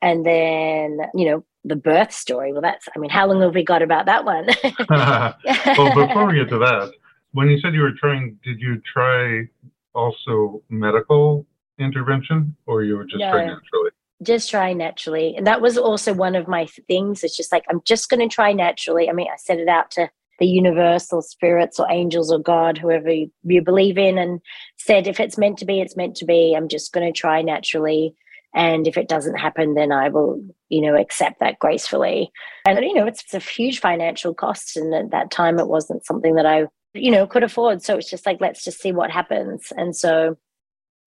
And 0.01 0.27
then, 0.27 0.99
you 1.15 1.27
know, 1.27 1.45
the 1.65 1.77
birth 1.77 2.13
story. 2.13 2.53
Well, 2.53 2.63
that's, 2.63 2.89
I 2.95 2.99
mean, 2.99 3.11
how 3.11 3.27
long 3.27 3.41
have 3.43 3.55
we 3.55 3.65
got 3.65 3.83
about 3.83 4.07
that 4.07 4.25
one? 4.25 4.49
well, 4.89 5.95
before 5.95 6.27
we 6.27 6.35
get 6.35 6.49
to 6.49 6.59
that, 6.59 6.93
when 7.33 7.49
you 7.49 7.59
said 7.61 7.75
you 7.75 7.83
were 7.83 7.93
trying, 7.93 8.39
did 8.43 8.61
you 8.61 8.81
try 8.81 9.49
also 9.95 10.63
medical 10.69 11.47
intervention 11.79 12.57
or 12.67 12.83
you 12.83 12.97
were 12.97 13.05
just 13.05 13.19
no, 13.19 13.31
trying 13.31 13.49
naturally? 13.49 13.91
Just 14.23 14.51
try 14.51 14.73
naturally. 14.73 15.37
And 15.37 15.47
that 15.47 15.61
was 15.61 15.79
also 15.79 16.13
one 16.13 16.35
of 16.35 16.49
my 16.49 16.67
things. 16.89 17.23
It's 17.23 17.37
just 17.37 17.53
like, 17.53 17.65
I'm 17.71 17.81
just 17.85 18.09
going 18.09 18.29
to 18.29 18.33
try 18.33 18.53
naturally. 18.53 19.09
I 19.09 19.13
mean, 19.13 19.29
I 19.33 19.37
set 19.37 19.59
it 19.59 19.69
out 19.69 19.91
to 19.93 20.11
the 20.39 20.47
universe 20.47 21.13
or 21.13 21.23
spirits 21.23 21.79
or 21.79 21.91
angels 21.91 22.33
or 22.33 22.39
God, 22.39 22.79
whoever 22.79 23.11
you, 23.11 23.63
believe 23.63 23.99
in, 23.99 24.19
and 24.19 24.41
said, 24.77 25.07
if 25.07 25.21
it's 25.21 25.39
meant 25.39 25.59
to 25.59 25.65
be, 25.65 25.81
it's 25.81 25.97
meant 25.97 26.17
to 26.17 26.25
be. 26.25 26.55
I'm 26.57 26.69
just 26.69 26.93
going 26.93 27.11
to 27.11 27.19
try 27.19 27.43
naturally. 27.43 28.15
And 28.55 28.87
if 28.87 28.99
it 28.99 29.09
doesn't 29.09 29.39
happen 29.39 29.75
then 29.75 29.93
i 29.93 30.11
will 30.11 30.45
you 30.69 30.83
know 30.83 30.95
accept 30.95 31.41
that 31.41 31.59
gracefully. 31.59 32.31
And 32.67 32.79
you 32.85 32.93
know 32.93 33.07
it's, 33.07 33.23
it's 33.23 33.35
a 33.35 33.39
huge 33.39 33.81
financial 33.81 34.35
cost 34.35 34.77
and 34.77 34.93
at 34.95 35.11
that 35.11 35.31
time 35.31 35.59
it 35.59 35.69
wasn't 35.69 36.05
something 36.05 36.35
that 36.35 36.45
i 36.45 36.67
you 36.93 37.11
know 37.11 37.27
could 37.27 37.45
afford. 37.45 37.83
So 37.83 37.97
it's 37.97 38.11
just 38.11 38.27
like 38.27 38.41
let's 38.41 38.63
just 38.63 38.81
see 38.81 38.93
what 38.93 39.11
happens. 39.11 39.73
And 39.77 39.97
so 39.97 40.37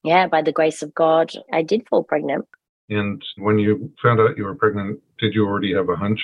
yeah 0.03 0.27
by 0.27 0.41
the 0.41 0.51
grace 0.51 0.81
of 0.81 0.95
god 0.95 1.31
i 1.53 1.61
did 1.61 1.87
fall 1.87 2.03
pregnant. 2.03 2.45
And 2.89 3.21
when 3.37 3.59
you 3.59 3.91
found 4.01 4.19
out 4.19 4.37
you 4.37 4.45
were 4.45 4.55
pregnant 4.55 4.99
did 5.19 5.35
you 5.35 5.45
already 5.45 5.73
have 5.75 5.89
a 5.89 5.95
hunch 5.95 6.21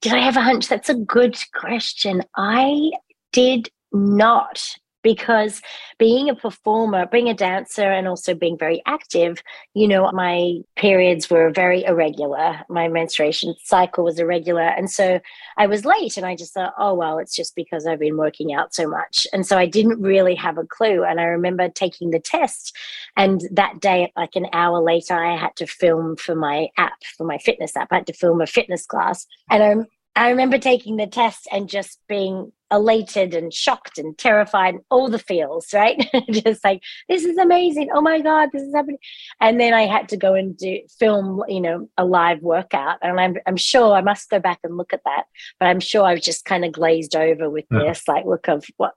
did 0.00 0.12
i 0.12 0.18
have 0.18 0.36
a 0.36 0.42
hunch? 0.42 0.68
That's 0.68 0.88
a 0.88 0.94
good 0.94 1.36
question. 1.54 2.22
I 2.36 2.92
did 3.32 3.68
not 3.92 4.74
because 5.08 5.62
being 5.98 6.28
a 6.28 6.34
performer, 6.34 7.06
being 7.06 7.30
a 7.30 7.34
dancer, 7.34 7.90
and 7.90 8.06
also 8.06 8.34
being 8.34 8.58
very 8.58 8.82
active, 8.84 9.42
you 9.72 9.88
know, 9.88 10.12
my 10.12 10.58
periods 10.76 11.30
were 11.30 11.50
very 11.50 11.82
irregular. 11.82 12.60
My 12.68 12.88
menstruation 12.88 13.54
cycle 13.64 14.04
was 14.04 14.18
irregular. 14.18 14.68
And 14.68 14.90
so 14.90 15.18
I 15.56 15.66
was 15.66 15.86
late 15.86 16.18
and 16.18 16.26
I 16.26 16.36
just 16.36 16.52
thought, 16.52 16.74
oh, 16.78 16.92
well, 16.92 17.16
it's 17.18 17.34
just 17.34 17.56
because 17.56 17.86
I've 17.86 18.00
been 18.00 18.18
working 18.18 18.52
out 18.52 18.74
so 18.74 18.86
much. 18.86 19.26
And 19.32 19.46
so 19.46 19.56
I 19.56 19.64
didn't 19.64 20.02
really 20.02 20.34
have 20.34 20.58
a 20.58 20.66
clue. 20.66 21.04
And 21.04 21.18
I 21.20 21.24
remember 21.24 21.70
taking 21.70 22.10
the 22.10 22.20
test. 22.20 22.76
And 23.16 23.40
that 23.52 23.80
day, 23.80 24.12
like 24.14 24.36
an 24.36 24.48
hour 24.52 24.82
later, 24.82 25.14
I 25.14 25.38
had 25.38 25.56
to 25.56 25.66
film 25.66 26.16
for 26.16 26.34
my 26.34 26.68
app, 26.76 27.02
for 27.16 27.24
my 27.24 27.38
fitness 27.38 27.74
app. 27.78 27.88
I 27.92 27.96
had 27.96 28.06
to 28.08 28.12
film 28.12 28.42
a 28.42 28.46
fitness 28.46 28.84
class. 28.84 29.26
And 29.50 29.62
I 29.62 29.74
I 30.18 30.30
remember 30.30 30.58
taking 30.58 30.96
the 30.96 31.06
test 31.06 31.46
and 31.52 31.68
just 31.68 32.00
being 32.08 32.50
elated 32.72 33.34
and 33.34 33.54
shocked 33.54 33.98
and 33.98 34.18
terrified, 34.18 34.74
all 34.90 35.08
the 35.08 35.18
feels, 35.20 35.72
right? 35.72 36.04
just 36.30 36.64
like, 36.64 36.82
this 37.08 37.24
is 37.24 37.38
amazing. 37.38 37.90
Oh 37.94 38.00
my 38.00 38.20
God, 38.20 38.48
this 38.52 38.62
is 38.62 38.74
happening. 38.74 38.98
And 39.40 39.60
then 39.60 39.74
I 39.74 39.82
had 39.82 40.08
to 40.08 40.16
go 40.16 40.34
and 40.34 40.56
do 40.56 40.80
film, 40.98 41.44
you 41.46 41.60
know, 41.60 41.88
a 41.96 42.04
live 42.04 42.42
workout. 42.42 42.98
And 43.00 43.20
I'm, 43.20 43.36
I'm 43.46 43.56
sure 43.56 43.94
I 43.94 44.00
must 44.00 44.28
go 44.28 44.40
back 44.40 44.58
and 44.64 44.76
look 44.76 44.92
at 44.92 45.04
that, 45.04 45.26
but 45.60 45.66
I'm 45.66 45.78
sure 45.78 46.04
I 46.04 46.14
was 46.14 46.24
just 46.24 46.44
kind 46.44 46.64
of 46.64 46.72
glazed 46.72 47.14
over 47.14 47.48
with 47.48 47.66
yeah. 47.70 47.84
this, 47.84 48.02
like, 48.08 48.24
look 48.26 48.48
of 48.48 48.64
what 48.76 48.94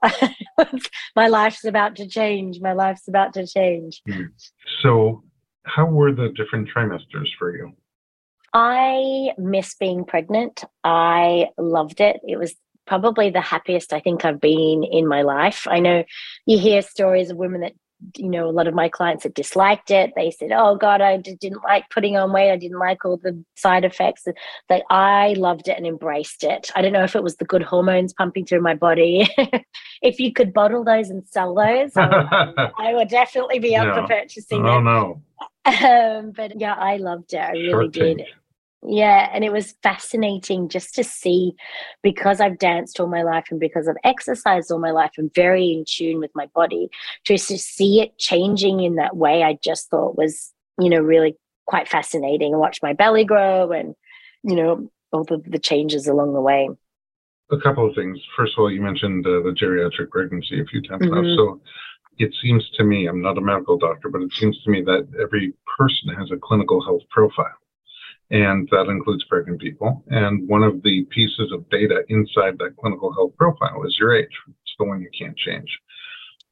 my 1.16 1.28
life's 1.28 1.64
about 1.64 1.94
to 1.96 2.08
change. 2.08 2.60
My 2.60 2.72
life's 2.72 3.06
about 3.06 3.32
to 3.34 3.46
change. 3.46 4.02
Hmm. 4.10 4.24
So, 4.82 5.22
how 5.62 5.86
were 5.86 6.12
the 6.12 6.30
different 6.30 6.68
trimesters 6.74 7.28
for 7.38 7.56
you? 7.56 7.72
I 8.52 9.32
miss 9.38 9.74
being 9.74 10.04
pregnant. 10.04 10.64
I 10.84 11.46
loved 11.58 12.00
it. 12.00 12.20
It 12.26 12.38
was 12.38 12.54
probably 12.86 13.30
the 13.30 13.40
happiest 13.40 13.92
I 13.92 14.00
think 14.00 14.24
I've 14.24 14.40
been 14.40 14.84
in 14.84 15.06
my 15.06 15.22
life. 15.22 15.66
I 15.68 15.80
know 15.80 16.04
you 16.46 16.58
hear 16.58 16.82
stories 16.82 17.30
of 17.30 17.36
women 17.36 17.60
that, 17.62 17.72
you 18.16 18.28
know, 18.28 18.48
a 18.48 18.50
lot 18.50 18.66
of 18.66 18.74
my 18.74 18.88
clients 18.88 19.22
that 19.22 19.34
disliked 19.34 19.90
it. 19.90 20.12
They 20.16 20.32
said, 20.32 20.50
oh 20.52 20.76
God, 20.76 21.00
I 21.00 21.16
didn't 21.16 21.62
like 21.62 21.88
putting 21.90 22.16
on 22.16 22.32
weight. 22.32 22.50
I 22.50 22.56
didn't 22.56 22.80
like 22.80 23.04
all 23.04 23.16
the 23.16 23.42
side 23.54 23.84
effects. 23.84 24.26
Like 24.68 24.82
I 24.90 25.34
loved 25.38 25.68
it 25.68 25.76
and 25.76 25.86
embraced 25.86 26.42
it. 26.42 26.70
I 26.74 26.82
don't 26.82 26.92
know 26.92 27.04
if 27.04 27.14
it 27.14 27.22
was 27.22 27.36
the 27.36 27.44
good 27.44 27.62
hormones 27.62 28.12
pumping 28.12 28.44
through 28.44 28.62
my 28.62 28.74
body. 28.74 29.28
if 30.02 30.18
you 30.18 30.32
could 30.32 30.52
bottle 30.52 30.84
those 30.84 31.08
and 31.10 31.26
sell 31.28 31.54
those, 31.54 31.96
I 31.96 32.08
would, 32.08 32.72
I 32.78 32.94
would 32.94 33.08
definitely 33.08 33.60
be 33.60 33.76
up 33.76 33.94
for 33.94 34.06
purchasing 34.06 34.66
oh, 34.66 34.74
them. 34.74 34.84
no. 34.84 35.22
Um, 35.64 36.32
but 36.36 36.60
yeah, 36.60 36.74
I 36.74 36.96
loved 36.96 37.34
it. 37.34 37.38
I 37.38 37.52
really 37.52 37.86
did. 37.86 38.22
Yeah, 38.84 39.30
and 39.32 39.44
it 39.44 39.52
was 39.52 39.74
fascinating 39.82 40.68
just 40.68 40.94
to 40.96 41.04
see 41.04 41.52
because 42.02 42.40
I've 42.40 42.58
danced 42.58 42.98
all 42.98 43.06
my 43.06 43.22
life 43.22 43.44
and 43.50 43.60
because 43.60 43.86
I've 43.86 43.94
exercised 44.02 44.72
all 44.72 44.80
my 44.80 44.90
life 44.90 45.12
and 45.16 45.32
very 45.34 45.70
in 45.70 45.84
tune 45.86 46.18
with 46.18 46.32
my 46.34 46.46
body, 46.52 46.88
just 47.24 47.48
to 47.48 47.58
see 47.58 48.00
it 48.00 48.18
changing 48.18 48.80
in 48.80 48.96
that 48.96 49.16
way, 49.16 49.44
I 49.44 49.56
just 49.62 49.88
thought 49.88 50.18
was, 50.18 50.52
you 50.80 50.90
know, 50.90 50.98
really 50.98 51.36
quite 51.66 51.88
fascinating 51.88 52.52
and 52.52 52.60
watch 52.60 52.80
my 52.82 52.92
belly 52.92 53.24
grow 53.24 53.70
and, 53.70 53.94
you 54.42 54.56
know, 54.56 54.90
all 55.12 55.22
the, 55.24 55.40
the 55.46 55.60
changes 55.60 56.08
along 56.08 56.34
the 56.34 56.40
way. 56.40 56.68
A 57.52 57.60
couple 57.60 57.88
of 57.88 57.94
things. 57.94 58.18
First 58.36 58.54
of 58.56 58.62
all, 58.62 58.72
you 58.72 58.80
mentioned 58.80 59.24
uh, 59.24 59.42
the 59.42 59.54
geriatric 59.54 60.10
pregnancy 60.10 60.60
a 60.60 60.64
few 60.64 60.82
times 60.82 61.02
mm-hmm. 61.02 61.22
now. 61.22 61.36
So 61.36 61.60
it 62.18 62.34
seems 62.42 62.68
to 62.78 62.84
me, 62.84 63.06
I'm 63.06 63.22
not 63.22 63.38
a 63.38 63.42
medical 63.42 63.78
doctor, 63.78 64.08
but 64.08 64.22
it 64.22 64.32
seems 64.32 64.60
to 64.64 64.70
me 64.70 64.82
that 64.82 65.06
every 65.22 65.52
person 65.78 66.18
has 66.18 66.32
a 66.32 66.36
clinical 66.36 66.82
health 66.82 67.02
profile 67.10 67.61
and 68.32 68.66
that 68.70 68.88
includes 68.88 69.24
pregnant 69.24 69.60
people. 69.60 70.02
And 70.08 70.48
one 70.48 70.62
of 70.62 70.82
the 70.82 71.04
pieces 71.10 71.52
of 71.52 71.68
data 71.68 72.02
inside 72.08 72.58
that 72.58 72.76
clinical 72.80 73.12
health 73.12 73.36
profile 73.36 73.84
is 73.86 73.96
your 74.00 74.16
age. 74.16 74.32
It's 74.48 74.74
the 74.78 74.86
one 74.86 75.02
you 75.02 75.10
can't 75.16 75.36
change. 75.36 75.68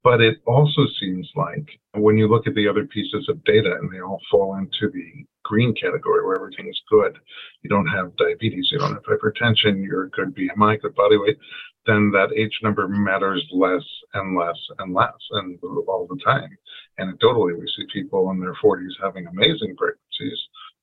But 0.05 0.21
it 0.21 0.39
also 0.47 0.83
seems 1.01 1.31
like 1.35 1.81
when 1.95 2.19
you 2.19 2.29
look 2.29 2.47
at 2.47 2.55
the 2.55 2.69
other 2.69 2.87
pieces 2.87 3.27
of 3.29 3.43
data 3.45 3.77
and 3.81 3.91
they 3.93 4.01
all 4.01 4.21
fall 4.31 4.57
into 4.57 4.93
the 4.93 5.25
green 5.43 5.75
category 5.75 6.25
where 6.25 6.37
everything 6.37 6.69
is 6.69 6.81
good, 6.91 7.19
you 7.63 7.71
don't 7.71 7.87
have 7.87 8.17
diabetes, 8.17 8.69
you 8.71 8.79
don't 8.79 8.95
have 8.95 9.03
hypertension, 9.05 9.83
you're 9.83 10.09
good 10.09 10.35
BMI, 10.35 10.81
good 10.83 10.95
body 10.95 11.17
weight, 11.17 11.39
then 11.87 12.11
that 12.13 12.33
age 12.37 12.59
number 12.63 12.89
matters 12.89 13.47
less 13.53 13.85
and 14.13 14.37
less 14.39 14.59
and 14.79 14.95
less 14.95 15.17
and 15.33 15.59
all 15.63 16.07
the 16.09 16.21
time. 16.25 16.51
Anecdotally, 16.99 17.59
we 17.59 17.67
see 17.75 17.87
people 17.93 18.31
in 18.31 18.41
their 18.41 18.55
40s 18.63 18.93
having 19.03 19.27
amazing 19.27 19.75
pregnancies 19.77 20.39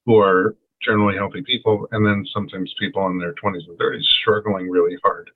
who 0.06 0.18
are 0.18 0.56
generally 0.84 1.18
healthy 1.18 1.42
people, 1.42 1.88
and 1.92 2.06
then 2.06 2.26
sometimes 2.34 2.74
people 2.80 3.08
in 3.08 3.18
their 3.18 3.34
20s 3.34 3.68
and 3.68 3.78
30s 3.80 4.04
struggling 4.22 4.70
really 4.70 4.98
hard 5.04 5.30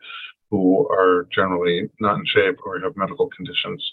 who 0.49 0.87
are 0.89 1.27
generally 1.33 1.89
not 1.99 2.19
in 2.19 2.25
shape 2.25 2.57
or 2.65 2.79
have 2.79 2.97
medical 2.97 3.29
conditions 3.35 3.83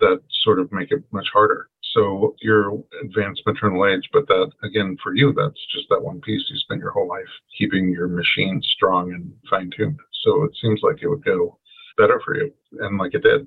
that 0.00 0.20
sort 0.42 0.60
of 0.60 0.70
make 0.70 0.90
it 0.90 1.02
much 1.12 1.26
harder. 1.32 1.68
So 1.94 2.34
you're 2.42 2.72
advanced 3.02 3.42
maternal 3.46 3.86
age, 3.86 4.08
but 4.12 4.26
that 4.26 4.50
again 4.62 4.96
for 5.02 5.14
you, 5.14 5.32
that's 5.32 5.60
just 5.72 5.86
that 5.90 6.02
one 6.02 6.20
piece. 6.20 6.42
You 6.50 6.58
spent 6.58 6.80
your 6.80 6.90
whole 6.90 7.08
life 7.08 7.22
keeping 7.56 7.90
your 7.90 8.08
machine 8.08 8.60
strong 8.62 9.12
and 9.12 9.32
fine 9.48 9.70
tuned. 9.76 9.98
So 10.24 10.42
it 10.42 10.56
seems 10.60 10.80
like 10.82 10.96
it 11.02 11.08
would 11.08 11.24
go 11.24 11.58
better 11.96 12.20
for 12.24 12.36
you, 12.36 12.52
and 12.80 12.98
like 12.98 13.14
it 13.14 13.22
did. 13.22 13.46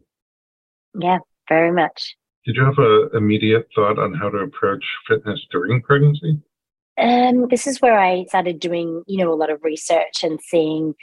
Yeah, 0.98 1.20
very 1.50 1.72
much. 1.72 2.16
Did 2.46 2.56
you 2.56 2.64
have 2.64 2.78
an 2.78 3.10
immediate 3.14 3.68
thought 3.76 4.00
on 4.00 4.14
how 4.14 4.30
to 4.30 4.38
approach 4.38 4.84
fitness 5.08 5.46
during 5.52 5.82
pregnancy? 5.82 6.40
Um, 6.98 7.48
this 7.50 7.68
is 7.68 7.82
where 7.82 8.00
I 8.00 8.26
started 8.26 8.60
doing, 8.60 9.04
you 9.08 9.18
know, 9.18 9.32
a 9.32 9.36
lot 9.36 9.52
of 9.52 9.64
research 9.64 10.24
and 10.24 10.40
seeing 10.42 10.96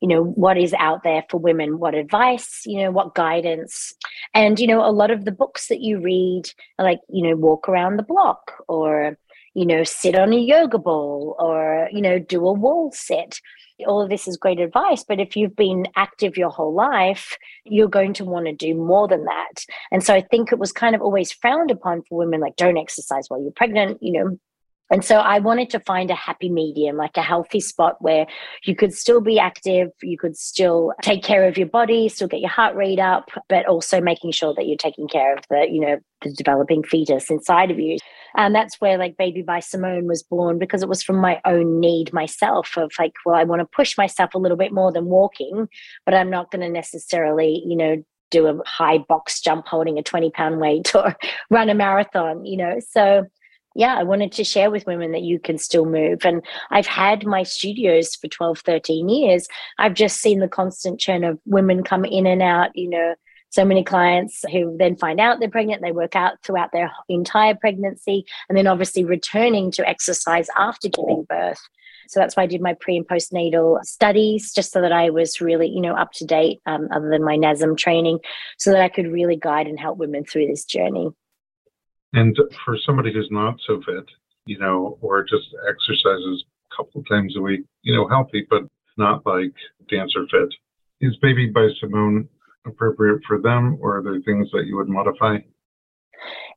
you 0.00 0.08
know 0.08 0.22
what 0.22 0.58
is 0.58 0.74
out 0.74 1.02
there 1.02 1.24
for 1.30 1.38
women 1.38 1.78
what 1.78 1.94
advice 1.94 2.62
you 2.66 2.82
know 2.82 2.90
what 2.90 3.14
guidance. 3.14 3.94
And 4.34 4.58
you 4.58 4.66
know 4.66 4.84
a 4.84 4.92
lot 4.92 5.10
of 5.10 5.24
the 5.24 5.32
books 5.32 5.68
that 5.68 5.80
you 5.80 6.00
read 6.00 6.44
are 6.78 6.84
like 6.84 7.00
you 7.08 7.22
know 7.22 7.36
walk 7.36 7.68
around 7.68 7.96
the 7.96 8.02
block 8.02 8.52
or 8.68 9.18
you 9.54 9.66
know 9.66 9.84
sit 9.84 10.14
on 10.14 10.32
a 10.32 10.38
yoga 10.38 10.78
ball 10.78 11.34
or 11.38 11.88
you 11.92 12.02
know 12.02 12.18
do 12.18 12.46
a 12.46 12.52
wall 12.52 12.92
sit. 12.92 13.40
All 13.86 14.00
of 14.00 14.08
this 14.08 14.26
is 14.26 14.38
great 14.38 14.58
advice 14.58 15.04
but 15.04 15.20
if 15.20 15.36
you've 15.36 15.56
been 15.56 15.86
active 15.96 16.36
your 16.36 16.48
whole 16.48 16.74
life 16.74 17.36
you're 17.64 17.88
going 17.88 18.14
to 18.14 18.24
want 18.24 18.46
to 18.46 18.52
do 18.54 18.74
more 18.74 19.06
than 19.06 19.24
that. 19.24 19.64
And 19.92 20.02
so 20.02 20.14
i 20.14 20.20
think 20.20 20.50
it 20.50 20.58
was 20.58 20.72
kind 20.72 20.94
of 20.94 21.02
always 21.02 21.32
frowned 21.32 21.70
upon 21.70 22.02
for 22.02 22.18
women 22.18 22.40
like 22.40 22.56
don't 22.56 22.78
exercise 22.78 23.26
while 23.28 23.42
you're 23.42 23.52
pregnant 23.52 23.98
you 24.02 24.12
know 24.12 24.38
and 24.90 25.04
so 25.04 25.16
I 25.16 25.40
wanted 25.40 25.70
to 25.70 25.80
find 25.80 26.10
a 26.10 26.14
happy 26.14 26.48
medium, 26.48 26.96
like 26.96 27.16
a 27.16 27.22
healthy 27.22 27.60
spot 27.60 27.96
where 28.00 28.26
you 28.64 28.76
could 28.76 28.94
still 28.94 29.20
be 29.20 29.38
active, 29.38 29.88
you 30.02 30.16
could 30.16 30.36
still 30.36 30.92
take 31.02 31.24
care 31.24 31.48
of 31.48 31.58
your 31.58 31.66
body, 31.66 32.08
still 32.08 32.28
get 32.28 32.40
your 32.40 32.50
heart 32.50 32.76
rate 32.76 33.00
up, 33.00 33.30
but 33.48 33.66
also 33.66 34.00
making 34.00 34.30
sure 34.30 34.54
that 34.54 34.66
you're 34.66 34.76
taking 34.76 35.08
care 35.08 35.34
of 35.34 35.44
the, 35.50 35.66
you 35.68 35.80
know, 35.80 35.98
the 36.22 36.32
developing 36.32 36.84
fetus 36.84 37.30
inside 37.30 37.70
of 37.70 37.80
you. 37.80 37.98
And 38.36 38.54
that's 38.54 38.80
where 38.80 38.96
like 38.96 39.16
Baby 39.16 39.42
by 39.42 39.60
Simone 39.60 40.06
was 40.06 40.22
born 40.22 40.58
because 40.58 40.82
it 40.82 40.88
was 40.88 41.02
from 41.02 41.16
my 41.16 41.40
own 41.44 41.80
need 41.80 42.12
myself 42.12 42.76
of 42.76 42.92
like, 42.98 43.12
well, 43.24 43.34
I 43.34 43.44
want 43.44 43.60
to 43.60 43.66
push 43.66 43.98
myself 43.98 44.34
a 44.34 44.38
little 44.38 44.56
bit 44.56 44.72
more 44.72 44.92
than 44.92 45.06
walking, 45.06 45.68
but 46.04 46.14
I'm 46.14 46.30
not 46.30 46.50
going 46.52 46.62
to 46.62 46.70
necessarily, 46.70 47.62
you 47.66 47.76
know, 47.76 48.04
do 48.30 48.46
a 48.46 48.58
high 48.66 48.98
box 48.98 49.40
jump 49.40 49.66
holding 49.66 49.98
a 49.98 50.02
20 50.02 50.30
pound 50.30 50.60
weight 50.60 50.94
or 50.94 51.16
run 51.50 51.70
a 51.70 51.74
marathon, 51.74 52.44
you 52.44 52.56
know. 52.56 52.78
So 52.88 53.24
yeah, 53.76 53.94
I 53.94 54.04
wanted 54.04 54.32
to 54.32 54.44
share 54.44 54.70
with 54.70 54.86
women 54.86 55.12
that 55.12 55.22
you 55.22 55.38
can 55.38 55.58
still 55.58 55.84
move. 55.84 56.24
And 56.24 56.42
I've 56.70 56.86
had 56.86 57.26
my 57.26 57.42
studios 57.42 58.16
for 58.16 58.26
12, 58.26 58.60
13 58.60 59.08
years. 59.08 59.48
I've 59.78 59.94
just 59.94 60.20
seen 60.20 60.40
the 60.40 60.48
constant 60.48 60.98
churn 60.98 61.24
of 61.24 61.38
women 61.44 61.84
come 61.84 62.04
in 62.06 62.26
and 62.26 62.42
out, 62.42 62.70
you 62.74 62.88
know, 62.88 63.14
so 63.50 63.64
many 63.64 63.84
clients 63.84 64.44
who 64.50 64.76
then 64.78 64.96
find 64.96 65.20
out 65.20 65.40
they're 65.40 65.50
pregnant, 65.50 65.82
they 65.82 65.92
work 65.92 66.16
out 66.16 66.42
throughout 66.42 66.72
their 66.72 66.90
entire 67.08 67.54
pregnancy, 67.54 68.24
and 68.48 68.56
then 68.56 68.66
obviously 68.66 69.04
returning 69.04 69.70
to 69.72 69.88
exercise 69.88 70.48
after 70.56 70.88
giving 70.88 71.24
birth. 71.28 71.60
So 72.08 72.20
that's 72.20 72.36
why 72.36 72.44
I 72.44 72.46
did 72.46 72.60
my 72.60 72.74
pre 72.80 72.96
and 72.96 73.06
postnatal 73.06 73.82
studies, 73.84 74.52
just 74.52 74.72
so 74.72 74.80
that 74.80 74.92
I 74.92 75.10
was 75.10 75.40
really, 75.40 75.68
you 75.68 75.80
know, 75.80 75.94
up 75.94 76.12
to 76.14 76.24
date, 76.24 76.60
um, 76.66 76.88
other 76.92 77.10
than 77.10 77.24
my 77.24 77.36
NASM 77.36 77.76
training, 77.76 78.20
so 78.58 78.70
that 78.72 78.80
I 78.80 78.88
could 78.88 79.06
really 79.06 79.36
guide 79.36 79.66
and 79.66 79.78
help 79.78 79.98
women 79.98 80.24
through 80.24 80.46
this 80.46 80.64
journey. 80.64 81.10
And 82.12 82.36
for 82.64 82.78
somebody 82.84 83.12
who's 83.12 83.28
not 83.30 83.56
so 83.66 83.80
fit, 83.84 84.06
you 84.46 84.58
know, 84.58 84.98
or 85.00 85.22
just 85.22 85.46
exercises 85.68 86.44
a 86.70 86.76
couple 86.76 87.00
of 87.00 87.08
times 87.08 87.36
a 87.36 87.40
week, 87.40 87.64
you 87.82 87.94
know, 87.94 88.08
healthy, 88.08 88.46
but 88.48 88.62
not 88.96 89.26
like 89.26 89.52
dancer 89.90 90.26
fit, 90.30 90.54
is 91.00 91.16
Baby 91.16 91.48
by 91.48 91.68
Simone 91.80 92.28
appropriate 92.64 93.20
for 93.26 93.40
them, 93.40 93.78
or 93.80 93.98
are 93.98 94.02
there 94.02 94.20
things 94.20 94.48
that 94.52 94.66
you 94.66 94.76
would 94.76 94.88
modify? 94.88 95.38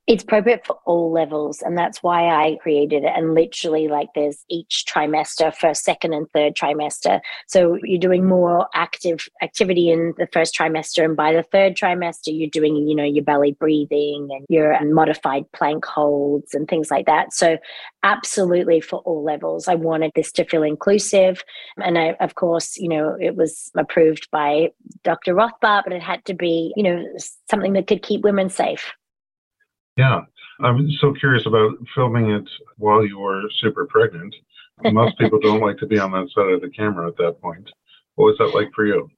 It's 0.07 0.23
appropriate 0.23 0.65
for 0.65 0.79
all 0.85 1.11
levels 1.11 1.61
and 1.61 1.77
that's 1.77 2.01
why 2.01 2.29
i 2.29 2.57
created 2.61 3.03
it. 3.03 3.11
And 3.15 3.35
literally 3.35 3.87
like 3.87 4.09
there's 4.15 4.43
each 4.49 4.85
trimester 4.87 5.53
first 5.55 5.83
second 5.83 6.13
and 6.13 6.27
third 6.31 6.55
trimester. 6.55 7.19
So 7.47 7.77
you're 7.83 7.99
doing 7.99 8.27
more 8.27 8.67
active 8.73 9.27
activity 9.41 9.91
in 9.91 10.13
the 10.17 10.27
first 10.33 10.57
trimester 10.57 11.05
and 11.05 11.15
by 11.15 11.33
the 11.33 11.43
third 11.43 11.75
trimester 11.75 12.27
you're 12.27 12.49
doing 12.49 12.75
you 12.75 12.95
know 12.95 13.03
your 13.03 13.23
belly 13.23 13.51
breathing 13.51 14.29
and 14.31 14.45
your 14.49 14.77
modified 14.85 15.51
plank 15.51 15.85
holds 15.85 16.55
and 16.55 16.67
things 16.67 16.89
like 16.89 17.05
that. 17.05 17.33
So 17.33 17.57
absolutely 18.01 18.81
for 18.81 18.99
all 18.99 19.23
levels. 19.23 19.67
I 19.67 19.75
wanted 19.75 20.11
this 20.15 20.31
to 20.33 20.45
feel 20.45 20.63
inclusive. 20.63 21.43
And 21.77 21.97
I, 21.97 22.15
of 22.19 22.35
course 22.35 22.77
you 22.77 22.89
know 22.89 23.15
it 23.19 23.35
was 23.35 23.71
approved 23.77 24.27
by 24.31 24.69
dr 25.03 25.33
rothbart 25.33 25.83
but 25.83 25.93
it 25.93 26.01
had 26.01 26.23
to 26.25 26.33
be 26.33 26.73
you 26.75 26.83
know 26.83 27.03
something 27.49 27.73
that 27.73 27.87
could 27.87 28.01
keep 28.01 28.21
women 28.21 28.49
safe 28.49 28.91
yeah. 29.99 30.21
I'm 30.61 30.89
so 30.99 31.13
curious 31.13 31.45
about 31.45 31.77
filming 31.93 32.31
it 32.31 32.49
while 32.77 33.05
you 33.05 33.19
were 33.19 33.43
super 33.59 33.85
pregnant. 33.85 34.33
Most 34.85 35.17
people 35.17 35.39
don't 35.39 35.61
like 35.61 35.77
to 35.79 35.87
be 35.87 35.99
on 35.99 36.11
that 36.11 36.29
side 36.33 36.53
of 36.53 36.61
the 36.61 36.69
camera 36.69 37.07
at 37.07 37.17
that 37.17 37.41
point. 37.41 37.69
What 38.15 38.25
was 38.25 38.37
that 38.39 38.57
like 38.57 38.71
for 38.73 38.85
you? 38.85 39.09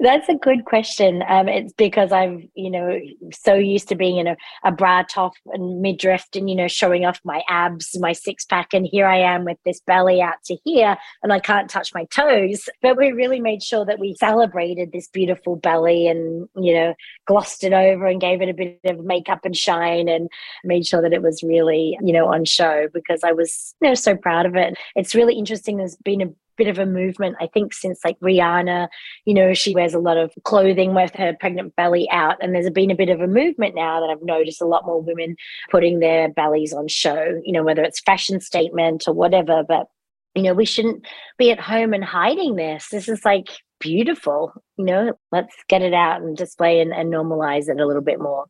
That's 0.00 0.28
a 0.28 0.34
good 0.34 0.64
question. 0.64 1.22
Um, 1.28 1.48
it's 1.48 1.72
because 1.72 2.10
I'm, 2.10 2.50
you 2.54 2.68
know, 2.68 2.98
so 3.32 3.54
used 3.54 3.88
to 3.90 3.94
being 3.94 4.16
in 4.16 4.26
a, 4.26 4.36
a 4.64 4.72
bra 4.72 5.04
top 5.08 5.34
and 5.52 5.80
midriff 5.80 6.26
and, 6.34 6.50
you 6.50 6.56
know, 6.56 6.66
showing 6.66 7.04
off 7.04 7.20
my 7.24 7.42
abs, 7.48 7.96
my 8.00 8.12
six 8.12 8.44
pack. 8.44 8.74
And 8.74 8.86
here 8.90 9.06
I 9.06 9.18
am 9.18 9.44
with 9.44 9.58
this 9.64 9.80
belly 9.86 10.20
out 10.20 10.42
to 10.46 10.56
here 10.64 10.96
and 11.22 11.32
I 11.32 11.38
can't 11.38 11.70
touch 11.70 11.94
my 11.94 12.06
toes. 12.06 12.68
But 12.82 12.96
we 12.96 13.12
really 13.12 13.40
made 13.40 13.62
sure 13.62 13.84
that 13.84 14.00
we 14.00 14.16
celebrated 14.18 14.90
this 14.90 15.06
beautiful 15.08 15.54
belly 15.54 16.08
and, 16.08 16.48
you 16.56 16.74
know, 16.74 16.94
glossed 17.26 17.62
it 17.62 17.72
over 17.72 18.06
and 18.06 18.20
gave 18.20 18.42
it 18.42 18.48
a 18.48 18.54
bit 18.54 18.80
of 18.84 19.04
makeup 19.04 19.44
and 19.44 19.56
shine 19.56 20.08
and 20.08 20.28
made 20.64 20.86
sure 20.86 21.02
that 21.02 21.12
it 21.12 21.22
was 21.22 21.44
really, 21.44 21.96
you 22.02 22.12
know, 22.12 22.26
on 22.26 22.44
show 22.44 22.88
because 22.92 23.22
I 23.22 23.30
was, 23.30 23.76
you 23.80 23.88
know, 23.88 23.94
so 23.94 24.16
proud 24.16 24.44
of 24.44 24.56
it. 24.56 24.76
It's 24.96 25.14
really 25.14 25.34
interesting. 25.34 25.76
There's 25.76 25.96
been 25.96 26.20
a 26.20 26.28
bit 26.56 26.68
of 26.68 26.78
a 26.78 26.86
movement, 26.86 27.36
I 27.40 27.46
think, 27.46 27.74
since 27.74 28.04
like 28.04 28.18
Rihanna, 28.20 28.88
you 29.24 29.34
know, 29.34 29.54
she 29.54 29.74
wears 29.74 29.94
a 29.94 29.98
lot 29.98 30.16
of 30.16 30.32
clothing 30.44 30.94
with 30.94 31.14
her 31.14 31.34
pregnant 31.38 31.76
belly 31.76 32.08
out. 32.10 32.36
And 32.40 32.54
there's 32.54 32.70
been 32.70 32.90
a 32.90 32.96
bit 32.96 33.08
of 33.08 33.20
a 33.20 33.26
movement 33.26 33.74
now 33.74 34.00
that 34.00 34.10
I've 34.10 34.22
noticed 34.22 34.62
a 34.62 34.66
lot 34.66 34.86
more 34.86 35.02
women 35.02 35.36
putting 35.70 36.00
their 36.00 36.28
bellies 36.28 36.72
on 36.72 36.88
show, 36.88 37.40
you 37.44 37.52
know, 37.52 37.62
whether 37.62 37.82
it's 37.82 38.00
fashion 38.00 38.40
statement 38.40 39.04
or 39.06 39.14
whatever. 39.14 39.62
But, 39.66 39.86
you 40.34 40.42
know, 40.42 40.54
we 40.54 40.64
shouldn't 40.64 41.06
be 41.38 41.50
at 41.50 41.60
home 41.60 41.92
and 41.92 42.04
hiding 42.04 42.56
this. 42.56 42.88
This 42.90 43.08
is 43.08 43.24
like 43.24 43.48
beautiful, 43.80 44.52
you 44.76 44.84
know, 44.84 45.12
let's 45.32 45.54
get 45.68 45.82
it 45.82 45.94
out 45.94 46.22
and 46.22 46.36
display 46.36 46.80
and, 46.80 46.92
and 46.92 47.12
normalize 47.12 47.68
it 47.68 47.80
a 47.80 47.86
little 47.86 48.02
bit 48.02 48.20
more. 48.20 48.46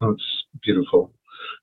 That's 0.00 0.44
beautiful. 0.62 1.12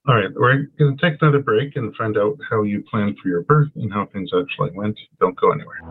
All 0.08 0.16
right, 0.16 0.30
we're 0.34 0.68
going 0.80 0.98
to 0.98 1.02
take 1.02 1.22
another 1.22 1.40
break 1.40 1.76
and 1.76 1.96
find 1.96 2.18
out 2.18 2.38
how 2.50 2.64
you 2.64 2.84
planned 2.90 3.18
for 3.22 3.30
your 3.30 3.44
birth 3.44 3.70
and 3.76 3.92
how 3.92 4.08
things 4.14 4.32
actually 4.34 4.72
went. 4.74 4.98
Don't 5.20 5.38
go 5.40 5.52
anywhere. 5.52 5.82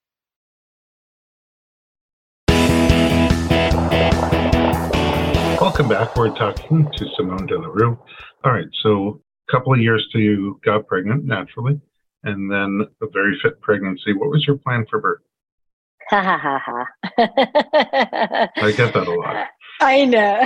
Welcome 5.60 5.88
back. 5.88 6.14
We're 6.16 6.34
talking 6.36 6.88
to 6.96 7.06
Simone 7.16 7.46
De 7.46 7.58
La 7.58 7.68
Rue. 7.68 7.98
All 8.44 8.52
right, 8.52 8.66
so 8.82 9.20
a 9.48 9.52
couple 9.52 9.72
of 9.72 9.80
years 9.80 10.06
till 10.12 10.20
you 10.20 10.60
got 10.64 10.86
pregnant 10.86 11.24
naturally, 11.24 11.80
and 12.24 12.50
then 12.50 12.82
a 13.02 13.06
very 13.12 13.38
fit 13.42 13.60
pregnancy. 13.62 14.12
What 14.12 14.30
was 14.30 14.44
your 14.46 14.58
plan 14.58 14.84
for 14.90 15.00
birth? 15.00 15.22
Ha 16.10 16.22
ha 16.22 16.38
ha 16.38 16.58
ha. 16.64 16.86
I 18.56 18.72
get 18.72 18.94
that 18.94 19.08
a 19.08 19.12
lot. 19.12 19.48
I 19.80 20.04
know. 20.04 20.44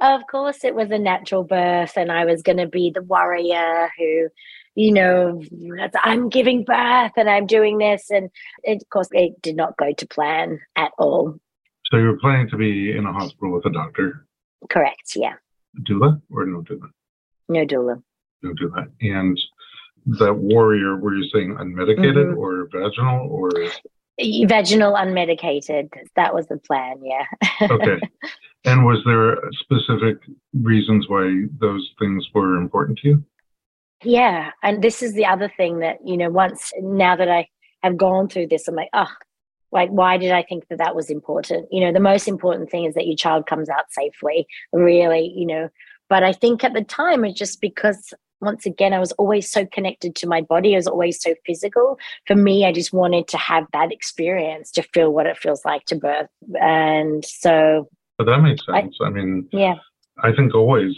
of 0.00 0.26
course, 0.26 0.64
it 0.64 0.74
was 0.74 0.90
a 0.90 0.98
natural 0.98 1.44
birth, 1.44 1.96
and 1.96 2.10
I 2.10 2.24
was 2.24 2.42
going 2.42 2.58
to 2.58 2.66
be 2.66 2.90
the 2.94 3.02
warrior 3.02 3.90
who, 3.98 4.28
you 4.74 4.92
know, 4.92 5.42
I'm 6.02 6.28
giving 6.28 6.64
birth 6.64 7.12
and 7.16 7.28
I'm 7.28 7.46
doing 7.46 7.78
this. 7.78 8.10
And 8.10 8.30
it, 8.62 8.82
of 8.82 8.88
course, 8.88 9.08
it 9.12 9.40
did 9.42 9.56
not 9.56 9.76
go 9.76 9.92
to 9.92 10.06
plan 10.06 10.58
at 10.76 10.92
all. 10.98 11.38
So 11.90 11.98
you 11.98 12.06
were 12.06 12.18
planning 12.18 12.48
to 12.48 12.56
be 12.56 12.96
in 12.96 13.06
a 13.06 13.12
hospital 13.12 13.52
with 13.52 13.66
a 13.66 13.70
doctor? 13.70 14.26
Correct, 14.70 15.12
yeah. 15.14 15.34
Doula 15.82 16.20
or 16.30 16.46
no 16.46 16.62
doula? 16.62 16.88
No 17.48 17.66
doula. 17.66 18.02
No 18.42 18.52
doula. 18.54 18.88
And 19.00 19.38
that 20.18 20.34
warrior, 20.34 20.96
were 20.96 21.14
you 21.14 21.28
saying 21.32 21.56
unmedicated 21.56 22.32
mm-hmm. 22.32 22.38
or 22.38 22.68
vaginal 22.72 23.28
or? 23.30 23.50
Vaginal 24.20 24.94
unmedicated. 24.94 25.90
That 26.16 26.34
was 26.34 26.46
the 26.46 26.58
plan, 26.58 27.00
yeah. 27.02 27.24
okay. 27.70 28.00
And 28.66 28.86
was 28.86 29.02
there 29.04 29.36
specific 29.60 30.16
reasons 30.54 31.06
why 31.06 31.44
those 31.60 31.86
things 31.98 32.26
were 32.32 32.56
important 32.56 32.98
to 33.00 33.08
you? 33.08 33.24
Yeah. 34.02 34.52
And 34.62 34.82
this 34.82 35.02
is 35.02 35.12
the 35.12 35.26
other 35.26 35.52
thing 35.54 35.80
that, 35.80 35.98
you 36.02 36.16
know, 36.16 36.30
once 36.30 36.72
now 36.80 37.14
that 37.14 37.28
I 37.28 37.48
have 37.82 37.98
gone 37.98 38.28
through 38.28 38.48
this, 38.48 38.66
I'm 38.66 38.74
like, 38.74 38.88
oh, 38.94 39.12
like, 39.70 39.90
why 39.90 40.16
did 40.16 40.30
I 40.30 40.42
think 40.42 40.68
that 40.68 40.78
that 40.78 40.96
was 40.96 41.10
important? 41.10 41.68
You 41.70 41.80
know, 41.80 41.92
the 41.92 42.00
most 42.00 42.26
important 42.26 42.70
thing 42.70 42.84
is 42.84 42.94
that 42.94 43.06
your 43.06 43.16
child 43.16 43.46
comes 43.46 43.68
out 43.68 43.90
safely, 43.90 44.46
really, 44.72 45.32
you 45.36 45.46
know. 45.46 45.68
But 46.08 46.22
I 46.22 46.32
think 46.32 46.64
at 46.64 46.72
the 46.72 46.84
time, 46.84 47.24
it's 47.24 47.38
just 47.38 47.60
because 47.60 48.14
once 48.40 48.66
again, 48.66 48.92
I 48.92 48.98
was 48.98 49.12
always 49.12 49.50
so 49.50 49.66
connected 49.66 50.14
to 50.16 50.26
my 50.26 50.40
body. 50.40 50.74
I 50.74 50.78
was 50.78 50.86
always 50.86 51.20
so 51.20 51.34
physical. 51.46 51.98
For 52.26 52.36
me, 52.36 52.66
I 52.66 52.72
just 52.72 52.92
wanted 52.92 53.28
to 53.28 53.38
have 53.38 53.66
that 53.72 53.92
experience 53.92 54.70
to 54.72 54.82
feel 54.82 55.12
what 55.12 55.26
it 55.26 55.38
feels 55.38 55.64
like 55.64 55.84
to 55.86 55.96
birth. 55.96 56.28
And 56.60 57.24
so. 57.24 57.88
But 58.18 58.24
that 58.24 58.40
makes 58.40 58.64
sense. 58.66 58.96
I, 59.00 59.06
I 59.06 59.10
mean, 59.10 59.48
yeah. 59.52 59.74
I 60.22 60.32
think 60.32 60.54
always 60.54 60.94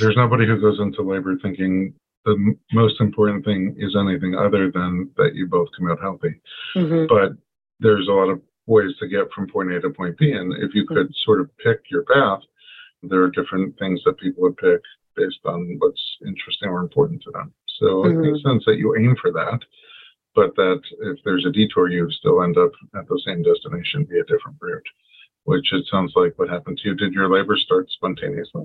there's 0.00 0.16
nobody 0.16 0.46
who 0.46 0.60
goes 0.60 0.80
into 0.80 1.02
labor 1.02 1.36
thinking 1.40 1.94
the 2.24 2.32
m- 2.32 2.58
most 2.72 3.00
important 3.00 3.44
thing 3.44 3.76
is 3.78 3.94
anything 3.96 4.34
other 4.34 4.70
than 4.70 5.10
that 5.16 5.34
you 5.34 5.46
both 5.46 5.68
come 5.78 5.90
out 5.90 6.00
healthy. 6.00 6.40
Mhm. 6.74 7.08
But 7.08 7.32
there's 7.78 8.08
a 8.08 8.12
lot 8.12 8.28
of 8.30 8.40
ways 8.66 8.96
to 8.98 9.06
get 9.06 9.30
from 9.32 9.46
point 9.48 9.70
A 9.72 9.80
to 9.80 9.90
point 9.90 10.18
B. 10.18 10.32
And 10.32 10.52
if 10.54 10.74
you 10.74 10.86
could 10.86 11.08
sort 11.24 11.40
of 11.40 11.56
pick 11.58 11.82
your 11.88 12.02
path, 12.04 12.40
there 13.02 13.22
are 13.22 13.30
different 13.30 13.78
things 13.78 14.00
that 14.04 14.18
people 14.18 14.42
would 14.42 14.56
pick 14.56 14.80
based 15.16 15.40
on 15.44 15.76
what's 15.78 16.16
interesting 16.26 16.68
or 16.68 16.80
important 16.80 17.22
to 17.22 17.30
them. 17.30 17.52
So 17.78 18.06
it 18.06 18.14
makes 18.14 18.42
sense 18.42 18.64
that 18.66 18.78
you 18.78 18.96
aim 18.96 19.16
for 19.20 19.32
that, 19.32 19.60
but 20.34 20.54
that 20.56 20.80
if 21.00 21.18
there's 21.24 21.44
a 21.46 21.52
detour, 21.52 21.88
you 21.90 22.10
still 22.10 22.42
end 22.42 22.56
up 22.56 22.70
at 22.94 23.06
the 23.08 23.20
same 23.26 23.42
destination 23.42 24.06
via 24.08 24.22
different 24.22 24.56
route, 24.60 24.86
which 25.44 25.72
it 25.72 25.84
sounds 25.90 26.12
like 26.16 26.38
what 26.38 26.48
happened 26.48 26.78
to 26.78 26.88
you. 26.88 26.94
Did 26.94 27.12
your 27.12 27.30
labor 27.30 27.56
start 27.56 27.90
spontaneously? 27.90 28.64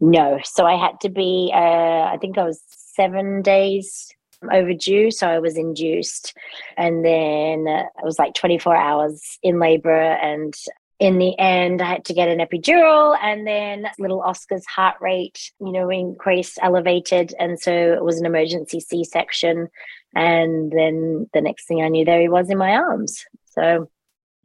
No. 0.00 0.38
So 0.44 0.66
I 0.66 0.76
had 0.76 1.00
to 1.00 1.08
be, 1.08 1.50
uh, 1.54 1.58
I 1.58 2.18
think 2.20 2.38
I 2.38 2.44
was 2.44 2.62
seven 2.68 3.42
days 3.42 4.08
overdue. 4.52 5.10
So 5.10 5.28
I 5.28 5.38
was 5.38 5.56
induced. 5.56 6.34
And 6.76 7.04
then 7.04 7.66
uh, 7.68 7.84
it 7.98 8.04
was 8.04 8.18
like 8.18 8.34
24 8.34 8.76
hours 8.76 9.38
in 9.42 9.58
labor. 9.58 10.00
And 10.00 10.54
in 10.98 11.18
the 11.18 11.38
end, 11.38 11.80
I 11.80 11.90
had 11.92 12.04
to 12.06 12.14
get 12.14 12.28
an 12.28 12.38
epidural. 12.38 13.16
And 13.22 13.46
then 13.46 13.86
little 13.98 14.20
Oscar's 14.20 14.66
heart 14.66 14.96
rate, 15.00 15.52
you 15.60 15.72
know, 15.72 15.90
increased, 15.90 16.58
elevated. 16.60 17.34
And 17.38 17.58
so 17.60 17.72
it 17.72 18.04
was 18.04 18.18
an 18.18 18.26
emergency 18.26 18.80
C 18.80 19.04
section. 19.04 19.68
And 20.14 20.72
then 20.72 21.28
the 21.32 21.40
next 21.40 21.66
thing 21.66 21.82
I 21.82 21.88
knew, 21.88 22.04
there 22.04 22.20
he 22.20 22.28
was 22.28 22.50
in 22.50 22.58
my 22.58 22.72
arms. 22.72 23.24
So 23.46 23.88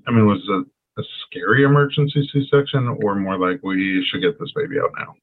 I 0.08 0.12
mean, 0.12 0.26
was 0.26 0.42
it 0.48 0.68
a 1.02 1.04
scary 1.26 1.64
emergency 1.64 2.28
C-section, 2.32 2.98
or 3.04 3.16
more 3.16 3.38
like 3.38 3.62
we 3.64 4.06
should 4.10 4.22
get 4.22 4.40
this 4.40 4.52
baby 4.56 4.76
out 4.80 4.92
now? 4.98 5.16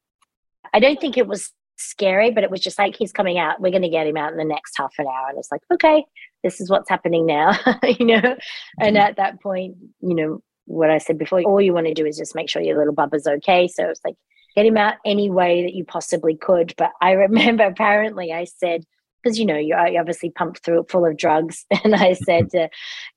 I 0.73 0.79
don't 0.79 0.99
think 0.99 1.17
it 1.17 1.27
was 1.27 1.51
scary, 1.77 2.31
but 2.31 2.43
it 2.43 2.51
was 2.51 2.61
just 2.61 2.79
like 2.79 2.95
he's 2.95 3.11
coming 3.11 3.37
out. 3.37 3.59
We're 3.59 3.71
going 3.71 3.81
to 3.83 3.89
get 3.89 4.07
him 4.07 4.17
out 4.17 4.31
in 4.31 4.37
the 4.37 4.43
next 4.43 4.73
half 4.77 4.93
an 4.97 5.07
hour, 5.07 5.29
and 5.29 5.37
it's 5.37 5.51
like, 5.51 5.61
okay, 5.73 6.05
this 6.43 6.59
is 6.61 6.69
what's 6.69 6.89
happening 6.89 7.25
now, 7.25 7.51
you 7.83 8.05
know. 8.05 8.21
Mm-hmm. 8.21 8.81
And 8.83 8.97
at 8.97 9.17
that 9.17 9.41
point, 9.41 9.75
you 10.01 10.15
know, 10.15 10.43
what 10.71 10.89
I 10.89 10.97
said 10.97 11.17
before, 11.17 11.41
all 11.43 11.61
you 11.61 11.73
want 11.73 11.87
to 11.87 11.93
do 11.93 12.05
is 12.05 12.17
just 12.17 12.35
make 12.35 12.49
sure 12.49 12.61
your 12.61 12.77
little 12.77 12.95
bubba's 12.95 13.27
okay. 13.27 13.67
So 13.67 13.89
it's 13.89 14.01
like 14.05 14.15
get 14.55 14.65
him 14.65 14.77
out 14.77 14.95
any 15.05 15.29
way 15.29 15.63
that 15.63 15.73
you 15.73 15.85
possibly 15.85 16.35
could. 16.35 16.73
But 16.77 16.91
I 17.01 17.11
remember 17.25 17.65
apparently 17.65 18.31
I 18.33 18.45
said. 18.45 18.85
Because 19.23 19.37
you 19.37 19.45
know 19.45 19.55
you're 19.55 19.77
obviously 19.77 20.31
pumped 20.31 20.65
through 20.65 20.79
it 20.81 20.89
full 20.89 21.05
of 21.05 21.15
drugs, 21.15 21.63
and 21.83 21.93
I 21.93 22.13
said 22.13 22.49
to 22.53 22.69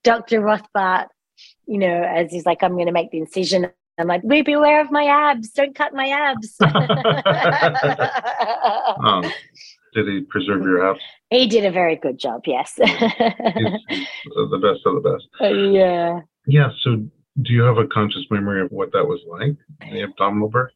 Dr. 0.02 0.42
Rothbart, 0.42 1.06
you 1.66 1.78
know, 1.78 2.02
as 2.02 2.30
he's 2.30 2.44
like, 2.44 2.62
I'm 2.62 2.74
going 2.74 2.88
to 2.88 2.92
make 2.92 3.10
the 3.10 3.16
incision. 3.16 3.70
I'm 3.98 4.06
like, 4.06 4.20
be 4.28 4.42
beware 4.42 4.82
of 4.82 4.90
my 4.90 5.04
abs. 5.04 5.48
Don't 5.52 5.74
cut 5.74 5.94
my 5.94 6.08
abs. 6.08 6.56
Um, 9.02 9.22
did 9.94 10.06
he 10.08 10.20
preserve 10.28 10.62
your 10.62 10.90
abs? 10.90 11.00
he 11.30 11.46
did 11.46 11.64
a 11.64 11.70
very 11.70 11.96
good 11.96 12.18
job. 12.18 12.42
Yes. 12.44 12.74
The 12.74 14.58
best 14.60 14.80
of 14.84 15.02
the 15.02 15.10
best. 15.10 15.26
yeah. 15.40 16.20
Yeah. 16.46 16.68
So, 16.82 17.06
do 17.42 17.52
you 17.52 17.62
have 17.62 17.78
a 17.78 17.86
conscious 17.86 18.24
memory 18.30 18.62
of 18.62 18.70
what 18.70 18.92
that 18.92 19.06
was 19.06 19.20
like, 19.28 19.56
the 19.92 20.02
abdominal 20.02 20.48
birth? 20.48 20.72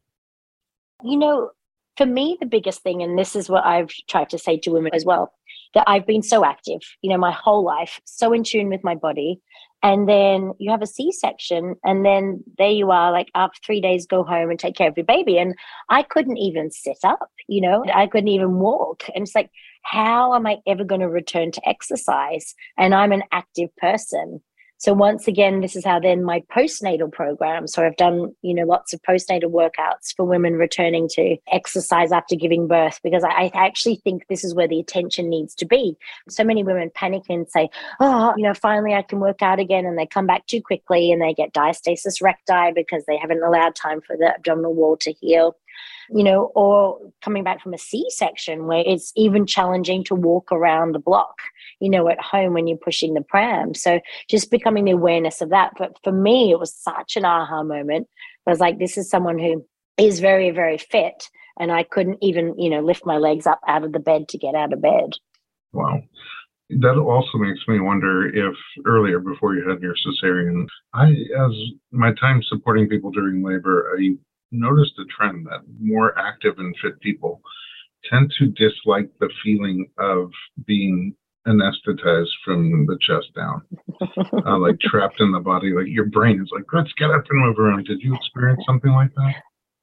You 1.03 1.17
know, 1.17 1.51
for 1.97 2.05
me, 2.05 2.37
the 2.39 2.45
biggest 2.45 2.81
thing, 2.81 3.01
and 3.01 3.17
this 3.17 3.35
is 3.35 3.49
what 3.49 3.65
I've 3.65 3.91
tried 4.07 4.29
to 4.31 4.37
say 4.37 4.57
to 4.59 4.71
women 4.71 4.93
as 4.93 5.05
well, 5.05 5.33
that 5.73 5.83
I've 5.87 6.07
been 6.07 6.23
so 6.23 6.45
active, 6.45 6.81
you 7.01 7.09
know, 7.09 7.17
my 7.17 7.31
whole 7.31 7.63
life, 7.63 8.01
so 8.05 8.33
in 8.33 8.43
tune 8.43 8.69
with 8.69 8.83
my 8.83 8.95
body. 8.95 9.41
And 9.81 10.09
then 10.09 10.51
you 10.59 10.71
have 10.71 10.81
a 10.81 10.87
C 10.87 11.11
section, 11.11 11.75
and 11.85 12.05
then 12.05 12.43
there 12.57 12.69
you 12.69 12.91
are, 12.91 13.13
like 13.13 13.29
after 13.33 13.59
three 13.65 13.79
days, 13.79 14.05
go 14.05 14.23
home 14.23 14.49
and 14.49 14.59
take 14.59 14.75
care 14.75 14.89
of 14.89 14.97
your 14.97 15.05
baby. 15.05 15.37
And 15.37 15.55
I 15.89 16.03
couldn't 16.03 16.37
even 16.37 16.69
sit 16.69 16.97
up, 17.03 17.29
you 17.47 17.61
know, 17.61 17.85
I 17.93 18.07
couldn't 18.07 18.27
even 18.27 18.55
walk. 18.55 19.03
And 19.15 19.23
it's 19.23 19.35
like, 19.35 19.49
how 19.83 20.35
am 20.35 20.45
I 20.45 20.57
ever 20.67 20.83
going 20.83 20.99
to 20.99 21.07
return 21.07 21.51
to 21.53 21.69
exercise? 21.69 22.55
And 22.77 22.93
I'm 22.93 23.13
an 23.13 23.23
active 23.31 23.73
person. 23.77 24.41
So 24.79 24.93
once 24.93 25.27
again, 25.27 25.59
this 25.59 25.75
is 25.75 25.83
how 25.83 25.99
then 25.99 26.23
my 26.23 26.41
postnatal 26.55 27.11
program. 27.11 27.67
So 27.67 27.85
I've 27.85 27.97
done, 27.97 28.33
you 28.41 28.53
know, 28.53 28.63
lots 28.63 28.93
of 28.93 29.01
postnatal 29.01 29.51
workouts 29.51 30.15
for 30.15 30.23
women 30.23 30.53
returning 30.53 31.09
to 31.15 31.35
exercise 31.51 32.13
after 32.13 32.37
giving 32.37 32.65
birth 32.65 33.01
because 33.03 33.25
I, 33.25 33.29
I 33.29 33.51
actually 33.53 33.97
think 33.97 34.27
this 34.29 34.45
is 34.45 34.55
where 34.55 34.69
the 34.69 34.79
attention 34.79 35.29
needs 35.29 35.53
to 35.55 35.65
be. 35.65 35.97
So 36.29 36.45
many 36.45 36.63
women 36.63 36.91
panic 36.95 37.23
and 37.27 37.45
say, 37.49 37.69
"Oh, 37.99 38.33
you 38.37 38.43
know, 38.43 38.53
finally 38.53 38.93
I 38.93 39.01
can 39.01 39.19
work 39.19 39.41
out 39.41 39.59
again," 39.59 39.85
and 39.85 39.97
they 39.97 40.05
come 40.05 40.25
back 40.25 40.47
too 40.47 40.61
quickly 40.61 41.11
and 41.11 41.21
they 41.21 41.33
get 41.33 41.53
diastasis 41.53 42.21
recti 42.21 42.71
because 42.73 43.03
they 43.05 43.17
haven't 43.17 43.43
allowed 43.43 43.75
time 43.75 43.99
for 43.99 44.15
the 44.15 44.33
abdominal 44.33 44.73
wall 44.73 44.95
to 44.97 45.11
heal 45.11 45.57
you 46.09 46.23
know, 46.23 46.51
or 46.55 46.99
coming 47.21 47.43
back 47.43 47.61
from 47.61 47.73
a 47.73 47.77
C 47.77 48.05
section 48.09 48.65
where 48.65 48.83
it's 48.85 49.11
even 49.15 49.45
challenging 49.45 50.03
to 50.05 50.15
walk 50.15 50.51
around 50.51 50.93
the 50.93 50.99
block, 50.99 51.35
you 51.79 51.89
know, 51.89 52.09
at 52.09 52.19
home 52.19 52.53
when 52.53 52.67
you're 52.67 52.77
pushing 52.77 53.13
the 53.13 53.21
pram. 53.21 53.73
So 53.75 53.99
just 54.29 54.49
becoming 54.49 54.85
the 54.85 54.91
awareness 54.91 55.41
of 55.41 55.49
that. 55.49 55.73
But 55.77 55.97
for 56.03 56.11
me, 56.11 56.51
it 56.51 56.59
was 56.59 56.73
such 56.73 57.15
an 57.15 57.25
aha 57.25 57.63
moment. 57.63 58.07
I 58.47 58.49
was 58.49 58.59
like, 58.59 58.79
this 58.79 58.97
is 58.97 59.09
someone 59.09 59.37
who 59.37 59.65
is 59.97 60.19
very, 60.19 60.49
very 60.51 60.77
fit. 60.77 61.29
And 61.59 61.71
I 61.71 61.83
couldn't 61.83 62.19
even, 62.21 62.57
you 62.57 62.69
know, 62.69 62.79
lift 62.79 63.05
my 63.05 63.17
legs 63.17 63.45
up 63.45 63.59
out 63.67 63.83
of 63.83 63.91
the 63.91 63.99
bed 63.99 64.29
to 64.29 64.37
get 64.37 64.55
out 64.55 64.73
of 64.73 64.81
bed. 64.81 65.11
Wow. 65.73 66.01
That 66.69 66.97
also 66.97 67.37
makes 67.37 67.59
me 67.67 67.79
wonder 67.79 68.27
if 68.27 68.55
earlier, 68.85 69.19
before 69.19 69.55
you 69.55 69.67
had 69.67 69.81
your 69.81 69.95
cesarean, 69.95 70.67
I, 70.93 71.09
as 71.09 71.51
my 71.91 72.13
time 72.13 72.41
supporting 72.43 72.87
people 72.87 73.11
during 73.11 73.43
labor, 73.43 73.93
I 73.97 74.15
noticed 74.51 74.93
a 74.99 75.05
trend 75.05 75.45
that 75.47 75.61
more 75.79 76.17
active 76.17 76.55
and 76.57 76.75
fit 76.81 76.99
people 77.01 77.41
tend 78.09 78.33
to 78.39 78.47
dislike 78.47 79.09
the 79.19 79.29
feeling 79.43 79.89
of 79.97 80.31
being 80.65 81.15
anesthetized 81.47 82.29
from 82.45 82.85
the 82.85 82.97
chest 83.01 83.27
down, 83.35 83.61
uh, 84.45 84.57
like 84.57 84.79
trapped 84.79 85.19
in 85.19 85.31
the 85.31 85.39
body. 85.39 85.73
Like 85.73 85.87
your 85.87 86.05
brain 86.05 86.41
is 86.41 86.49
like, 86.51 86.65
let's 86.73 86.93
get 86.93 87.11
up 87.11 87.23
and 87.29 87.41
move 87.41 87.59
around. 87.59 87.85
Did 87.85 88.01
you 88.01 88.15
experience 88.15 88.63
something 88.65 88.91
like 88.91 89.13
that? 89.15 89.35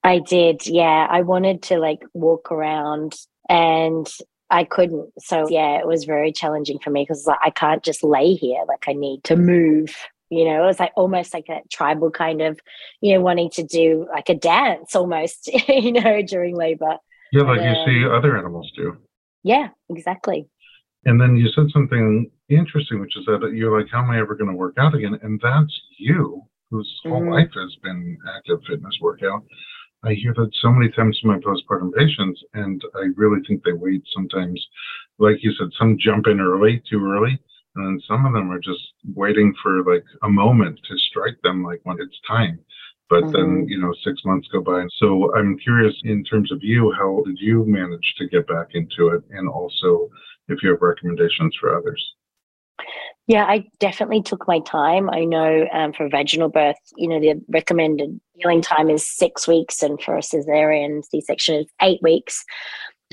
I 0.04 0.20
did, 0.20 0.66
yeah. 0.66 1.06
I 1.10 1.22
wanted 1.22 1.62
to 1.64 1.78
like 1.78 2.00
walk 2.14 2.52
around 2.52 3.16
and 3.48 4.08
I 4.50 4.64
couldn't. 4.64 5.10
So 5.18 5.48
yeah, 5.48 5.78
it 5.80 5.86
was 5.86 6.04
very 6.04 6.32
challenging 6.32 6.78
for 6.78 6.90
me 6.90 7.02
because 7.02 7.26
like, 7.26 7.38
I 7.42 7.50
can't 7.50 7.82
just 7.82 8.04
lay 8.04 8.34
here. 8.34 8.62
Like 8.68 8.84
I 8.86 8.92
need 8.92 9.24
to 9.24 9.36
move. 9.36 9.94
You 10.30 10.44
know, 10.46 10.62
it 10.62 10.66
was 10.66 10.80
like 10.80 10.92
almost 10.96 11.32
like 11.34 11.48
a 11.48 11.60
tribal 11.70 12.10
kind 12.10 12.42
of, 12.42 12.58
you 13.00 13.14
know, 13.14 13.20
wanting 13.20 13.50
to 13.50 13.62
do 13.62 14.06
like 14.12 14.28
a 14.28 14.34
dance 14.34 14.94
almost, 14.96 15.46
you 15.68 15.92
know, 15.92 16.22
during 16.22 16.56
labor. 16.56 16.96
Yeah, 17.32 17.42
like 17.42 17.60
And, 17.60 17.76
you 17.76 18.02
see 18.02 18.08
other 18.08 18.36
animals 18.36 18.70
do. 18.76 18.96
Yeah, 19.42 19.68
exactly. 19.88 20.48
And 21.04 21.20
then 21.20 21.36
you 21.36 21.48
said 21.54 21.66
something 21.72 22.30
interesting, 22.48 23.00
which 23.00 23.16
is 23.16 23.24
that 23.26 23.52
you're 23.54 23.78
like, 23.78 23.90
how 23.90 24.02
am 24.02 24.10
I 24.10 24.18
ever 24.18 24.34
going 24.34 24.50
to 24.50 24.56
work 24.56 24.74
out 24.78 24.94
again? 24.94 25.18
And 25.22 25.40
that's 25.40 25.80
you, 25.98 26.42
whose 26.70 27.00
whole 27.04 27.20
Mhm. 27.22 27.32
life 27.32 27.52
has 27.54 27.76
been 27.82 28.18
active 28.36 28.60
fitness 28.68 28.98
workout. 29.00 29.44
I 30.02 30.14
hear 30.14 30.34
that 30.34 30.50
so 30.60 30.70
many 30.72 30.90
times 30.92 31.18
from 31.20 31.30
my 31.30 31.38
postpartum 31.38 31.92
patients, 31.94 32.42
and 32.54 32.82
I 32.94 33.08
really 33.16 33.40
think 33.46 33.62
they 33.64 33.72
wait 33.72 34.02
sometimes. 34.14 34.64
Like 35.18 35.42
you 35.42 35.52
said, 35.52 35.68
some 35.78 35.96
jump 35.98 36.26
in 36.26 36.40
early, 36.40 36.82
too 36.88 37.04
early, 37.04 37.38
and 37.76 38.02
some 38.08 38.26
of 38.26 38.32
them 38.32 38.50
are 38.50 38.58
just 38.58 38.92
waiting 39.14 39.54
for 39.62 39.84
like 39.84 40.04
a 40.22 40.28
moment 40.28 40.80
to 40.88 40.98
strike 40.98 41.40
them, 41.42 41.62
like 41.62 41.80
when 41.84 41.98
it's 42.00 42.18
time. 42.26 42.58
But 43.08 43.32
then, 43.32 43.66
you 43.68 43.80
know, 43.80 43.94
six 44.04 44.20
months 44.24 44.48
go 44.52 44.60
by. 44.60 44.84
So 44.98 45.32
I'm 45.36 45.56
curious 45.58 45.94
in 46.02 46.24
terms 46.24 46.50
of 46.50 46.58
you, 46.62 46.92
how 46.98 47.22
did 47.24 47.38
you 47.38 47.64
manage 47.64 48.14
to 48.18 48.26
get 48.26 48.48
back 48.48 48.68
into 48.74 49.08
it? 49.08 49.22
And 49.30 49.48
also, 49.48 50.10
if 50.48 50.60
you 50.62 50.70
have 50.70 50.82
recommendations 50.82 51.54
for 51.60 51.76
others. 51.76 52.04
Yeah, 53.28 53.44
I 53.44 53.64
definitely 53.80 54.22
took 54.22 54.46
my 54.46 54.60
time. 54.60 55.10
I 55.10 55.24
know 55.24 55.66
um, 55.72 55.92
for 55.92 56.08
vaginal 56.08 56.48
birth, 56.48 56.76
you 56.96 57.08
know, 57.08 57.18
the 57.18 57.40
recommended 57.48 58.20
healing 58.34 58.60
time 58.60 58.88
is 58.88 59.08
six 59.08 59.48
weeks, 59.48 59.82
and 59.82 60.00
for 60.00 60.16
a 60.16 60.20
cesarean 60.20 61.04
C 61.04 61.20
section 61.20 61.56
is 61.56 61.66
eight 61.82 62.00
weeks. 62.02 62.44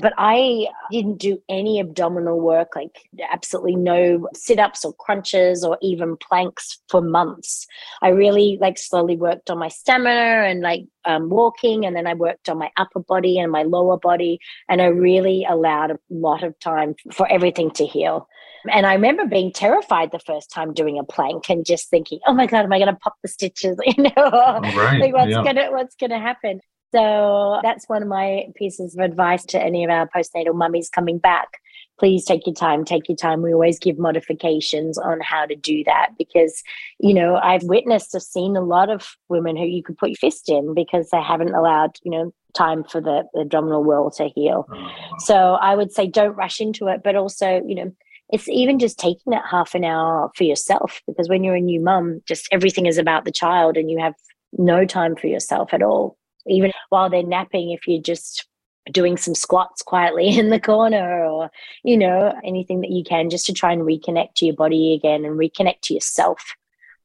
But 0.00 0.12
I 0.18 0.66
didn't 0.90 1.18
do 1.18 1.40
any 1.48 1.78
abdominal 1.78 2.40
work, 2.40 2.74
like 2.74 3.08
absolutely 3.30 3.76
no 3.76 4.28
sit 4.34 4.58
ups 4.58 4.84
or 4.84 4.92
crunches 4.92 5.64
or 5.64 5.78
even 5.82 6.16
planks 6.16 6.80
for 6.88 7.00
months. 7.00 7.66
I 8.02 8.08
really 8.08 8.58
like 8.60 8.76
slowly 8.76 9.16
worked 9.16 9.50
on 9.50 9.58
my 9.58 9.68
stamina 9.68 10.48
and 10.48 10.62
like 10.62 10.86
um, 11.04 11.30
walking, 11.30 11.86
and 11.86 11.94
then 11.94 12.08
I 12.08 12.14
worked 12.14 12.48
on 12.48 12.58
my 12.58 12.70
upper 12.76 13.00
body 13.00 13.38
and 13.38 13.52
my 13.52 13.62
lower 13.62 13.96
body, 13.98 14.40
and 14.68 14.82
I 14.82 14.86
really 14.86 15.46
allowed 15.48 15.92
a 15.92 15.98
lot 16.10 16.42
of 16.42 16.58
time 16.58 16.96
for 17.12 17.30
everything 17.30 17.70
to 17.72 17.86
heal. 17.86 18.28
And 18.72 18.86
I 18.86 18.94
remember 18.94 19.26
being 19.26 19.52
terrified 19.52 20.10
the 20.10 20.18
first 20.18 20.50
time 20.50 20.72
doing 20.72 20.98
a 20.98 21.04
plank 21.04 21.48
and 21.50 21.64
just 21.64 21.88
thinking, 21.90 22.18
"Oh 22.26 22.32
my 22.32 22.46
god, 22.46 22.64
am 22.64 22.72
I 22.72 22.78
going 22.78 22.92
to 22.92 22.98
pop 22.98 23.14
the 23.22 23.28
stitches?" 23.28 23.78
You 23.86 24.04
know, 24.04 24.10
Right. 24.16 25.00
like 25.00 25.12
what's 25.12 25.30
yeah. 25.30 25.44
gonna 25.44 25.70
what's 25.70 25.94
gonna 25.96 26.18
happen? 26.18 26.60
So 26.94 27.60
that's 27.62 27.88
one 27.88 28.02
of 28.02 28.08
my 28.08 28.44
pieces 28.54 28.94
of 28.94 29.04
advice 29.04 29.44
to 29.46 29.60
any 29.60 29.84
of 29.84 29.90
our 29.90 30.08
postnatal 30.08 30.54
mummies 30.54 30.88
coming 30.88 31.18
back. 31.18 31.60
Please 31.98 32.24
take 32.24 32.46
your 32.46 32.54
time, 32.54 32.84
take 32.84 33.08
your 33.08 33.16
time. 33.16 33.42
We 33.42 33.52
always 33.52 33.78
give 33.78 33.98
modifications 33.98 34.98
on 34.98 35.20
how 35.20 35.46
to 35.46 35.54
do 35.56 35.82
that 35.84 36.10
because, 36.18 36.62
you 36.98 37.14
know, 37.14 37.36
I've 37.36 37.62
witnessed, 37.64 38.14
I've 38.14 38.22
seen 38.22 38.56
a 38.56 38.60
lot 38.60 38.90
of 38.90 39.16
women 39.28 39.56
who 39.56 39.64
you 39.64 39.82
could 39.82 39.96
put 39.96 40.10
your 40.10 40.16
fist 40.16 40.48
in 40.48 40.74
because 40.74 41.10
they 41.10 41.22
haven't 41.22 41.54
allowed, 41.54 41.96
you 42.02 42.10
know, 42.10 42.34
time 42.54 42.84
for 42.84 43.00
the, 43.00 43.24
the 43.34 43.40
abdominal 43.40 43.84
wall 43.84 44.10
to 44.12 44.28
heal. 44.28 44.66
Oh. 44.72 44.90
So 45.18 45.54
I 45.54 45.74
would 45.74 45.92
say 45.92 46.06
don't 46.06 46.36
rush 46.36 46.60
into 46.60 46.88
it, 46.88 47.02
but 47.02 47.16
also, 47.16 47.60
you 47.66 47.74
know, 47.74 47.92
it's 48.28 48.48
even 48.48 48.78
just 48.78 48.98
taking 48.98 49.32
that 49.32 49.44
half 49.50 49.74
an 49.74 49.84
hour 49.84 50.30
for 50.34 50.44
yourself 50.44 51.02
because 51.06 51.28
when 51.28 51.44
you're 51.44 51.56
a 51.56 51.60
new 51.60 51.80
mum, 51.80 52.22
just 52.26 52.48
everything 52.50 52.86
is 52.86 52.98
about 52.98 53.24
the 53.24 53.32
child 53.32 53.76
and 53.76 53.90
you 53.90 53.98
have 54.00 54.14
no 54.52 54.84
time 54.84 55.16
for 55.16 55.26
yourself 55.26 55.74
at 55.74 55.82
all. 55.82 56.16
Even 56.46 56.72
while 56.90 57.10
they're 57.10 57.22
napping, 57.22 57.70
if 57.70 57.86
you're 57.86 58.02
just 58.02 58.46
doing 58.92 59.16
some 59.16 59.34
squats 59.34 59.82
quietly 59.82 60.28
in 60.38 60.50
the 60.50 60.60
corner 60.60 61.24
or, 61.24 61.50
you 61.82 61.96
know, 61.96 62.34
anything 62.44 62.80
that 62.80 62.90
you 62.90 63.04
can 63.04 63.30
just 63.30 63.46
to 63.46 63.52
try 63.52 63.72
and 63.72 63.82
reconnect 63.82 64.34
to 64.36 64.46
your 64.46 64.54
body 64.54 64.94
again 64.94 65.24
and 65.24 65.38
reconnect 65.38 65.80
to 65.82 65.94
yourself. 65.94 66.42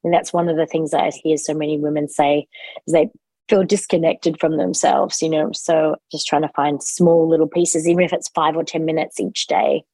And 0.02 0.12
that's 0.12 0.32
one 0.32 0.48
of 0.48 0.56
the 0.56 0.66
things 0.66 0.92
that 0.92 1.02
I 1.02 1.10
hear 1.22 1.36
so 1.36 1.54
many 1.54 1.78
women 1.78 2.08
say 2.08 2.46
is 2.86 2.92
they 2.92 3.10
feel 3.48 3.64
disconnected 3.64 4.38
from 4.40 4.56
themselves, 4.56 5.20
you 5.20 5.28
know. 5.28 5.50
So 5.52 5.96
just 6.10 6.26
trying 6.26 6.42
to 6.42 6.50
find 6.54 6.82
small 6.82 7.28
little 7.28 7.48
pieces, 7.48 7.86
even 7.86 8.04
if 8.04 8.12
it's 8.12 8.30
five 8.30 8.56
or 8.56 8.64
10 8.64 8.84
minutes 8.84 9.20
each 9.20 9.46
day, 9.46 9.84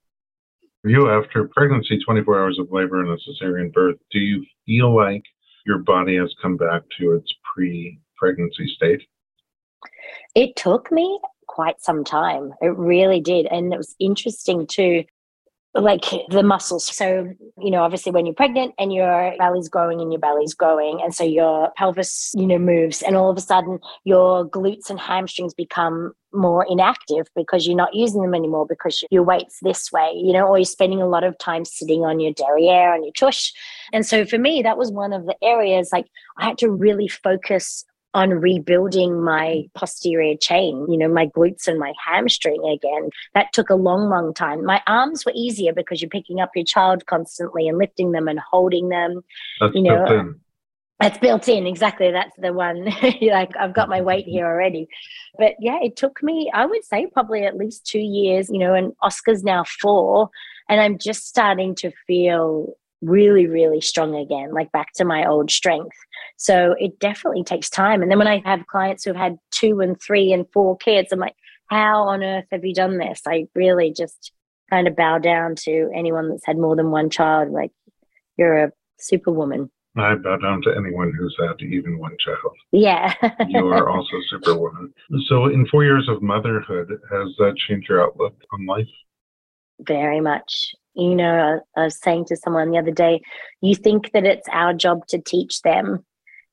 you 0.86 1.10
after 1.10 1.48
pregnancy, 1.48 1.98
24 2.04 2.40
hours 2.40 2.58
of 2.58 2.70
labor 2.70 3.00
and 3.00 3.10
a 3.10 3.16
cesarean 3.16 3.72
birth, 3.72 3.96
do 4.12 4.18
you 4.18 4.44
feel 4.64 4.94
like 4.94 5.24
your 5.66 5.78
body 5.78 6.16
has 6.16 6.32
come 6.40 6.56
back 6.56 6.82
to 6.98 7.12
its 7.12 7.32
pre 7.52 7.98
pregnancy 8.16 8.68
state? 8.76 9.02
It 10.34 10.56
took 10.56 10.90
me 10.90 11.18
quite 11.46 11.80
some 11.80 12.04
time. 12.04 12.52
It 12.60 12.76
really 12.76 13.20
did. 13.20 13.46
And 13.46 13.72
it 13.72 13.76
was 13.76 13.94
interesting 13.98 14.66
too 14.66 15.04
like 15.80 16.04
the 16.30 16.42
muscles. 16.42 16.84
So, 16.84 17.28
you 17.58 17.70
know, 17.70 17.82
obviously 17.82 18.12
when 18.12 18.26
you're 18.26 18.34
pregnant 18.34 18.74
and 18.78 18.92
your 18.92 19.34
belly's 19.38 19.68
growing 19.68 20.00
and 20.00 20.12
your 20.12 20.20
belly's 20.20 20.54
growing, 20.54 21.00
and 21.02 21.14
so 21.14 21.24
your 21.24 21.70
pelvis, 21.76 22.32
you 22.36 22.46
know, 22.46 22.58
moves, 22.58 23.02
and 23.02 23.16
all 23.16 23.30
of 23.30 23.36
a 23.36 23.40
sudden 23.40 23.78
your 24.04 24.48
glutes 24.48 24.90
and 24.90 24.98
hamstrings 24.98 25.54
become 25.54 26.12
more 26.32 26.66
inactive 26.68 27.26
because 27.34 27.66
you're 27.66 27.76
not 27.76 27.94
using 27.94 28.22
them 28.22 28.34
anymore 28.34 28.66
because 28.66 29.02
your 29.10 29.22
weight's 29.22 29.58
this 29.62 29.90
way, 29.92 30.12
you 30.14 30.32
know, 30.32 30.46
or 30.46 30.58
you're 30.58 30.64
spending 30.64 31.00
a 31.00 31.08
lot 31.08 31.24
of 31.24 31.36
time 31.38 31.64
sitting 31.64 32.04
on 32.04 32.20
your 32.20 32.32
derriere 32.32 32.94
and 32.94 33.04
your 33.04 33.12
tush. 33.12 33.52
And 33.92 34.04
so 34.04 34.24
for 34.24 34.38
me, 34.38 34.62
that 34.62 34.78
was 34.78 34.90
one 34.90 35.12
of 35.12 35.26
the 35.26 35.36
areas 35.42 35.90
like 35.92 36.06
I 36.38 36.44
had 36.44 36.58
to 36.58 36.70
really 36.70 37.08
focus 37.08 37.84
on 38.16 38.30
rebuilding 38.30 39.22
my 39.22 39.64
posterior 39.74 40.36
chain, 40.40 40.86
you 40.88 40.96
know, 40.96 41.06
my 41.06 41.26
glutes 41.26 41.68
and 41.68 41.78
my 41.78 41.92
hamstring 42.02 42.64
again. 42.64 43.10
That 43.34 43.52
took 43.52 43.68
a 43.68 43.74
long, 43.74 44.08
long 44.08 44.32
time. 44.32 44.64
My 44.64 44.80
arms 44.86 45.26
were 45.26 45.34
easier 45.34 45.74
because 45.74 46.00
you're 46.00 46.08
picking 46.08 46.40
up 46.40 46.50
your 46.56 46.64
child 46.64 47.04
constantly 47.04 47.68
and 47.68 47.76
lifting 47.76 48.12
them 48.12 48.26
and 48.26 48.40
holding 48.40 48.88
them. 48.88 49.20
That's 49.60 49.74
you 49.74 49.82
know, 49.82 50.06
built 50.06 50.36
that's 50.98 51.18
built 51.18 51.46
in 51.46 51.66
exactly. 51.66 52.10
That's 52.10 52.34
the 52.38 52.54
one. 52.54 52.84
like 53.20 53.54
I've 53.60 53.74
got 53.74 53.90
my 53.90 54.00
weight 54.08 54.24
here 54.24 54.46
already, 54.46 54.88
but 55.38 55.52
yeah, 55.60 55.78
it 55.82 55.96
took 55.96 56.22
me. 56.22 56.50
I 56.54 56.64
would 56.64 56.84
say 56.86 57.06
probably 57.12 57.44
at 57.44 57.58
least 57.58 57.86
two 57.86 58.00
years. 58.00 58.48
You 58.50 58.60
know, 58.60 58.72
and 58.72 58.94
Oscar's 59.02 59.44
now 59.44 59.64
four, 59.82 60.30
and 60.70 60.80
I'm 60.80 60.96
just 60.96 61.28
starting 61.28 61.74
to 61.76 61.92
feel 62.06 62.76
really, 63.02 63.46
really 63.46 63.80
strong 63.80 64.14
again, 64.14 64.52
like 64.52 64.72
back 64.72 64.92
to 64.94 65.04
my 65.04 65.26
old 65.26 65.50
strength. 65.50 65.96
So 66.36 66.74
it 66.78 66.98
definitely 66.98 67.44
takes 67.44 67.68
time. 67.70 68.02
And 68.02 68.10
then 68.10 68.18
when 68.18 68.28
I 68.28 68.42
have 68.44 68.66
clients 68.66 69.04
who've 69.04 69.16
had 69.16 69.38
two 69.50 69.80
and 69.80 70.00
three 70.00 70.32
and 70.32 70.46
four 70.52 70.76
kids, 70.76 71.12
I'm 71.12 71.18
like, 71.18 71.36
how 71.68 72.02
on 72.04 72.22
earth 72.22 72.46
have 72.52 72.64
you 72.64 72.74
done 72.74 72.98
this? 72.98 73.22
I 73.26 73.46
really 73.54 73.92
just 73.92 74.32
kind 74.70 74.88
of 74.88 74.96
bow 74.96 75.18
down 75.18 75.54
to 75.56 75.90
anyone 75.94 76.30
that's 76.30 76.46
had 76.46 76.58
more 76.58 76.76
than 76.76 76.90
one 76.90 77.10
child. 77.10 77.50
Like, 77.50 77.72
you're 78.36 78.64
a 78.64 78.72
superwoman. 78.98 79.70
I 79.96 80.14
bow 80.14 80.36
down 80.36 80.60
to 80.62 80.76
anyone 80.76 81.12
who's 81.18 81.34
had 81.40 81.60
even 81.62 81.98
one 81.98 82.16
child. 82.18 82.54
Yeah. 82.70 83.14
you 83.48 83.66
are 83.68 83.88
also 83.88 84.16
superwoman. 84.28 84.92
So, 85.26 85.46
in 85.46 85.66
four 85.68 85.84
years 85.84 86.06
of 86.08 86.22
motherhood, 86.22 86.90
has 87.10 87.28
that 87.38 87.54
changed 87.56 87.88
your 87.88 88.02
outlook 88.02 88.34
on 88.52 88.66
life? 88.66 88.88
Very 89.80 90.20
much. 90.20 90.74
You 90.96 91.12
uh, 91.12 91.14
know, 91.14 91.60
I 91.76 91.84
was 91.84 92.00
saying 92.00 92.26
to 92.26 92.36
someone 92.36 92.70
the 92.70 92.78
other 92.78 92.90
day, 92.90 93.20
you 93.60 93.74
think 93.74 94.12
that 94.12 94.24
it's 94.24 94.48
our 94.50 94.72
job 94.72 95.06
to 95.08 95.18
teach 95.18 95.60
them, 95.62 96.04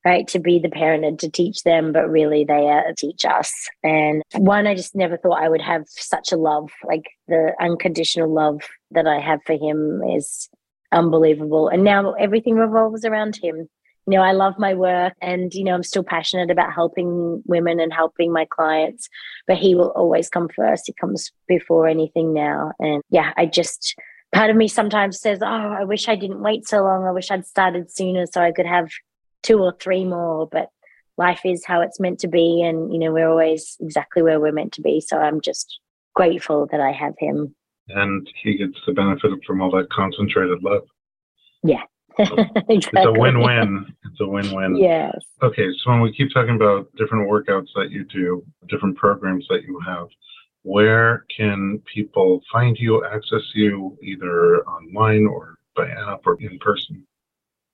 right? 0.04 0.28
To 0.28 0.38
be 0.38 0.58
the 0.58 0.68
parent 0.68 1.04
and 1.04 1.18
to 1.20 1.30
teach 1.30 1.62
them, 1.62 1.92
but 1.92 2.10
really 2.10 2.44
they 2.44 2.70
teach 2.96 3.24
us. 3.24 3.52
And 3.82 4.22
one, 4.36 4.66
I 4.66 4.74
just 4.74 4.94
never 4.94 5.16
thought 5.16 5.42
I 5.42 5.48
would 5.48 5.62
have 5.62 5.84
such 5.88 6.30
a 6.30 6.36
love, 6.36 6.70
like 6.84 7.04
the 7.26 7.52
unconditional 7.58 8.32
love 8.32 8.60
that 8.90 9.06
I 9.06 9.18
have 9.18 9.40
for 9.46 9.54
him 9.54 10.02
is 10.14 10.48
unbelievable. 10.92 11.68
And 11.68 11.82
now 11.82 12.12
everything 12.12 12.56
revolves 12.56 13.04
around 13.04 13.38
him. 13.42 13.68
You 14.06 14.18
know, 14.18 14.22
I 14.22 14.32
love 14.32 14.58
my 14.58 14.74
work 14.74 15.14
and, 15.22 15.54
you 15.54 15.64
know, 15.64 15.74
I'm 15.74 15.82
still 15.82 16.04
passionate 16.04 16.50
about 16.50 16.74
helping 16.74 17.42
women 17.46 17.80
and 17.80 17.90
helping 17.90 18.30
my 18.30 18.46
clients, 18.50 19.08
but 19.46 19.56
he 19.56 19.74
will 19.74 19.92
always 19.92 20.28
come 20.28 20.50
first. 20.54 20.82
He 20.86 20.92
comes 20.92 21.32
before 21.48 21.88
anything 21.88 22.34
now. 22.34 22.72
And 22.78 23.02
yeah, 23.08 23.32
I 23.38 23.46
just, 23.46 23.94
part 24.34 24.50
of 24.50 24.56
me 24.56 24.68
sometimes 24.68 25.20
says, 25.20 25.38
Oh, 25.42 25.46
I 25.46 25.84
wish 25.84 26.08
I 26.08 26.16
didn't 26.16 26.42
wait 26.42 26.68
so 26.68 26.82
long. 26.82 27.06
I 27.06 27.12
wish 27.12 27.30
I'd 27.30 27.46
started 27.46 27.90
sooner 27.90 28.26
so 28.26 28.42
I 28.42 28.52
could 28.52 28.66
have 28.66 28.90
two 29.42 29.58
or 29.60 29.74
three 29.80 30.04
more. 30.04 30.46
But 30.46 30.68
life 31.16 31.40
is 31.44 31.64
how 31.64 31.80
it's 31.80 32.00
meant 32.00 32.18
to 32.20 32.28
be. 32.28 32.62
And, 32.62 32.92
you 32.92 32.98
know, 32.98 33.12
we're 33.12 33.28
always 33.28 33.76
exactly 33.80 34.22
where 34.22 34.40
we're 34.40 34.52
meant 34.52 34.72
to 34.74 34.82
be. 34.82 35.00
So 35.00 35.18
I'm 35.18 35.40
just 35.40 35.78
grateful 36.14 36.68
that 36.70 36.80
I 36.80 36.92
have 36.92 37.14
him. 37.18 37.54
And 37.88 38.28
he 38.42 38.56
gets 38.56 38.78
the 38.86 38.92
benefit 38.92 39.30
from 39.46 39.60
all 39.60 39.70
that 39.72 39.90
concentrated 39.90 40.62
love. 40.62 40.82
Yeah. 41.62 41.82
exactly. 42.18 42.46
It's 42.68 42.88
a 42.94 43.12
win-win. 43.12 43.86
It's 44.04 44.20
a 44.20 44.26
win-win. 44.26 44.76
Yes. 44.76 45.18
Okay, 45.42 45.68
so 45.82 45.90
when 45.90 46.00
we 46.00 46.14
keep 46.14 46.32
talking 46.32 46.54
about 46.54 46.88
different 46.96 47.28
workouts 47.28 47.68
that 47.74 47.90
you 47.90 48.04
do, 48.04 48.44
different 48.68 48.96
programs 48.96 49.46
that 49.50 49.64
you 49.64 49.80
have, 49.84 50.06
where 50.64 51.24
can 51.34 51.80
people 51.92 52.40
find 52.50 52.76
you, 52.78 53.04
access 53.04 53.42
you, 53.54 53.96
either 54.02 54.64
online 54.66 55.26
or 55.26 55.58
by 55.76 55.88
app 55.88 56.22
or 56.26 56.40
in 56.40 56.58
person? 56.58 57.06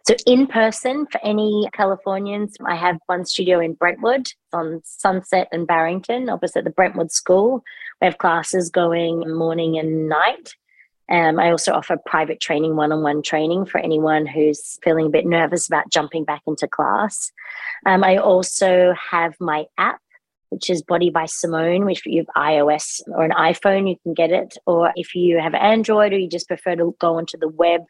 So, 0.06 0.16
in 0.26 0.46
person, 0.48 1.06
for 1.06 1.24
any 1.24 1.68
Californians, 1.72 2.56
I 2.66 2.74
have 2.74 2.98
one 3.06 3.24
studio 3.24 3.60
in 3.60 3.74
Brentwood 3.74 4.26
on 4.52 4.80
Sunset 4.84 5.46
and 5.52 5.66
Barrington, 5.66 6.28
opposite 6.28 6.64
the 6.64 6.70
Brentwood 6.70 7.12
School. 7.12 7.62
We 8.00 8.06
have 8.06 8.18
classes 8.18 8.70
going 8.70 9.20
morning 9.32 9.78
and 9.78 10.08
night. 10.08 10.54
Um, 11.08 11.38
I 11.38 11.50
also 11.50 11.72
offer 11.72 11.96
private 12.06 12.40
training, 12.40 12.74
one 12.74 12.92
on 12.92 13.02
one 13.02 13.22
training 13.22 13.66
for 13.66 13.78
anyone 13.78 14.26
who's 14.26 14.78
feeling 14.82 15.06
a 15.06 15.10
bit 15.10 15.26
nervous 15.26 15.68
about 15.68 15.90
jumping 15.92 16.24
back 16.24 16.42
into 16.46 16.66
class. 16.66 17.30
Um, 17.86 18.02
I 18.02 18.16
also 18.16 18.94
have 19.10 19.34
my 19.38 19.66
app 19.78 20.00
which 20.50 20.68
is 20.68 20.82
Body 20.82 21.08
by 21.10 21.26
Simone, 21.26 21.84
which 21.84 22.00
if 22.00 22.06
you 22.06 22.18
have 22.18 22.26
iOS 22.36 23.00
or 23.08 23.24
an 23.24 23.30
iPhone, 23.32 23.88
you 23.88 23.96
can 24.02 24.14
get 24.14 24.30
it. 24.30 24.56
Or 24.66 24.92
if 24.96 25.14
you 25.14 25.38
have 25.40 25.54
Android 25.54 26.12
or 26.12 26.18
you 26.18 26.28
just 26.28 26.48
prefer 26.48 26.76
to 26.76 26.94
go 27.00 27.16
onto 27.16 27.38
the 27.38 27.48
web, 27.48 27.80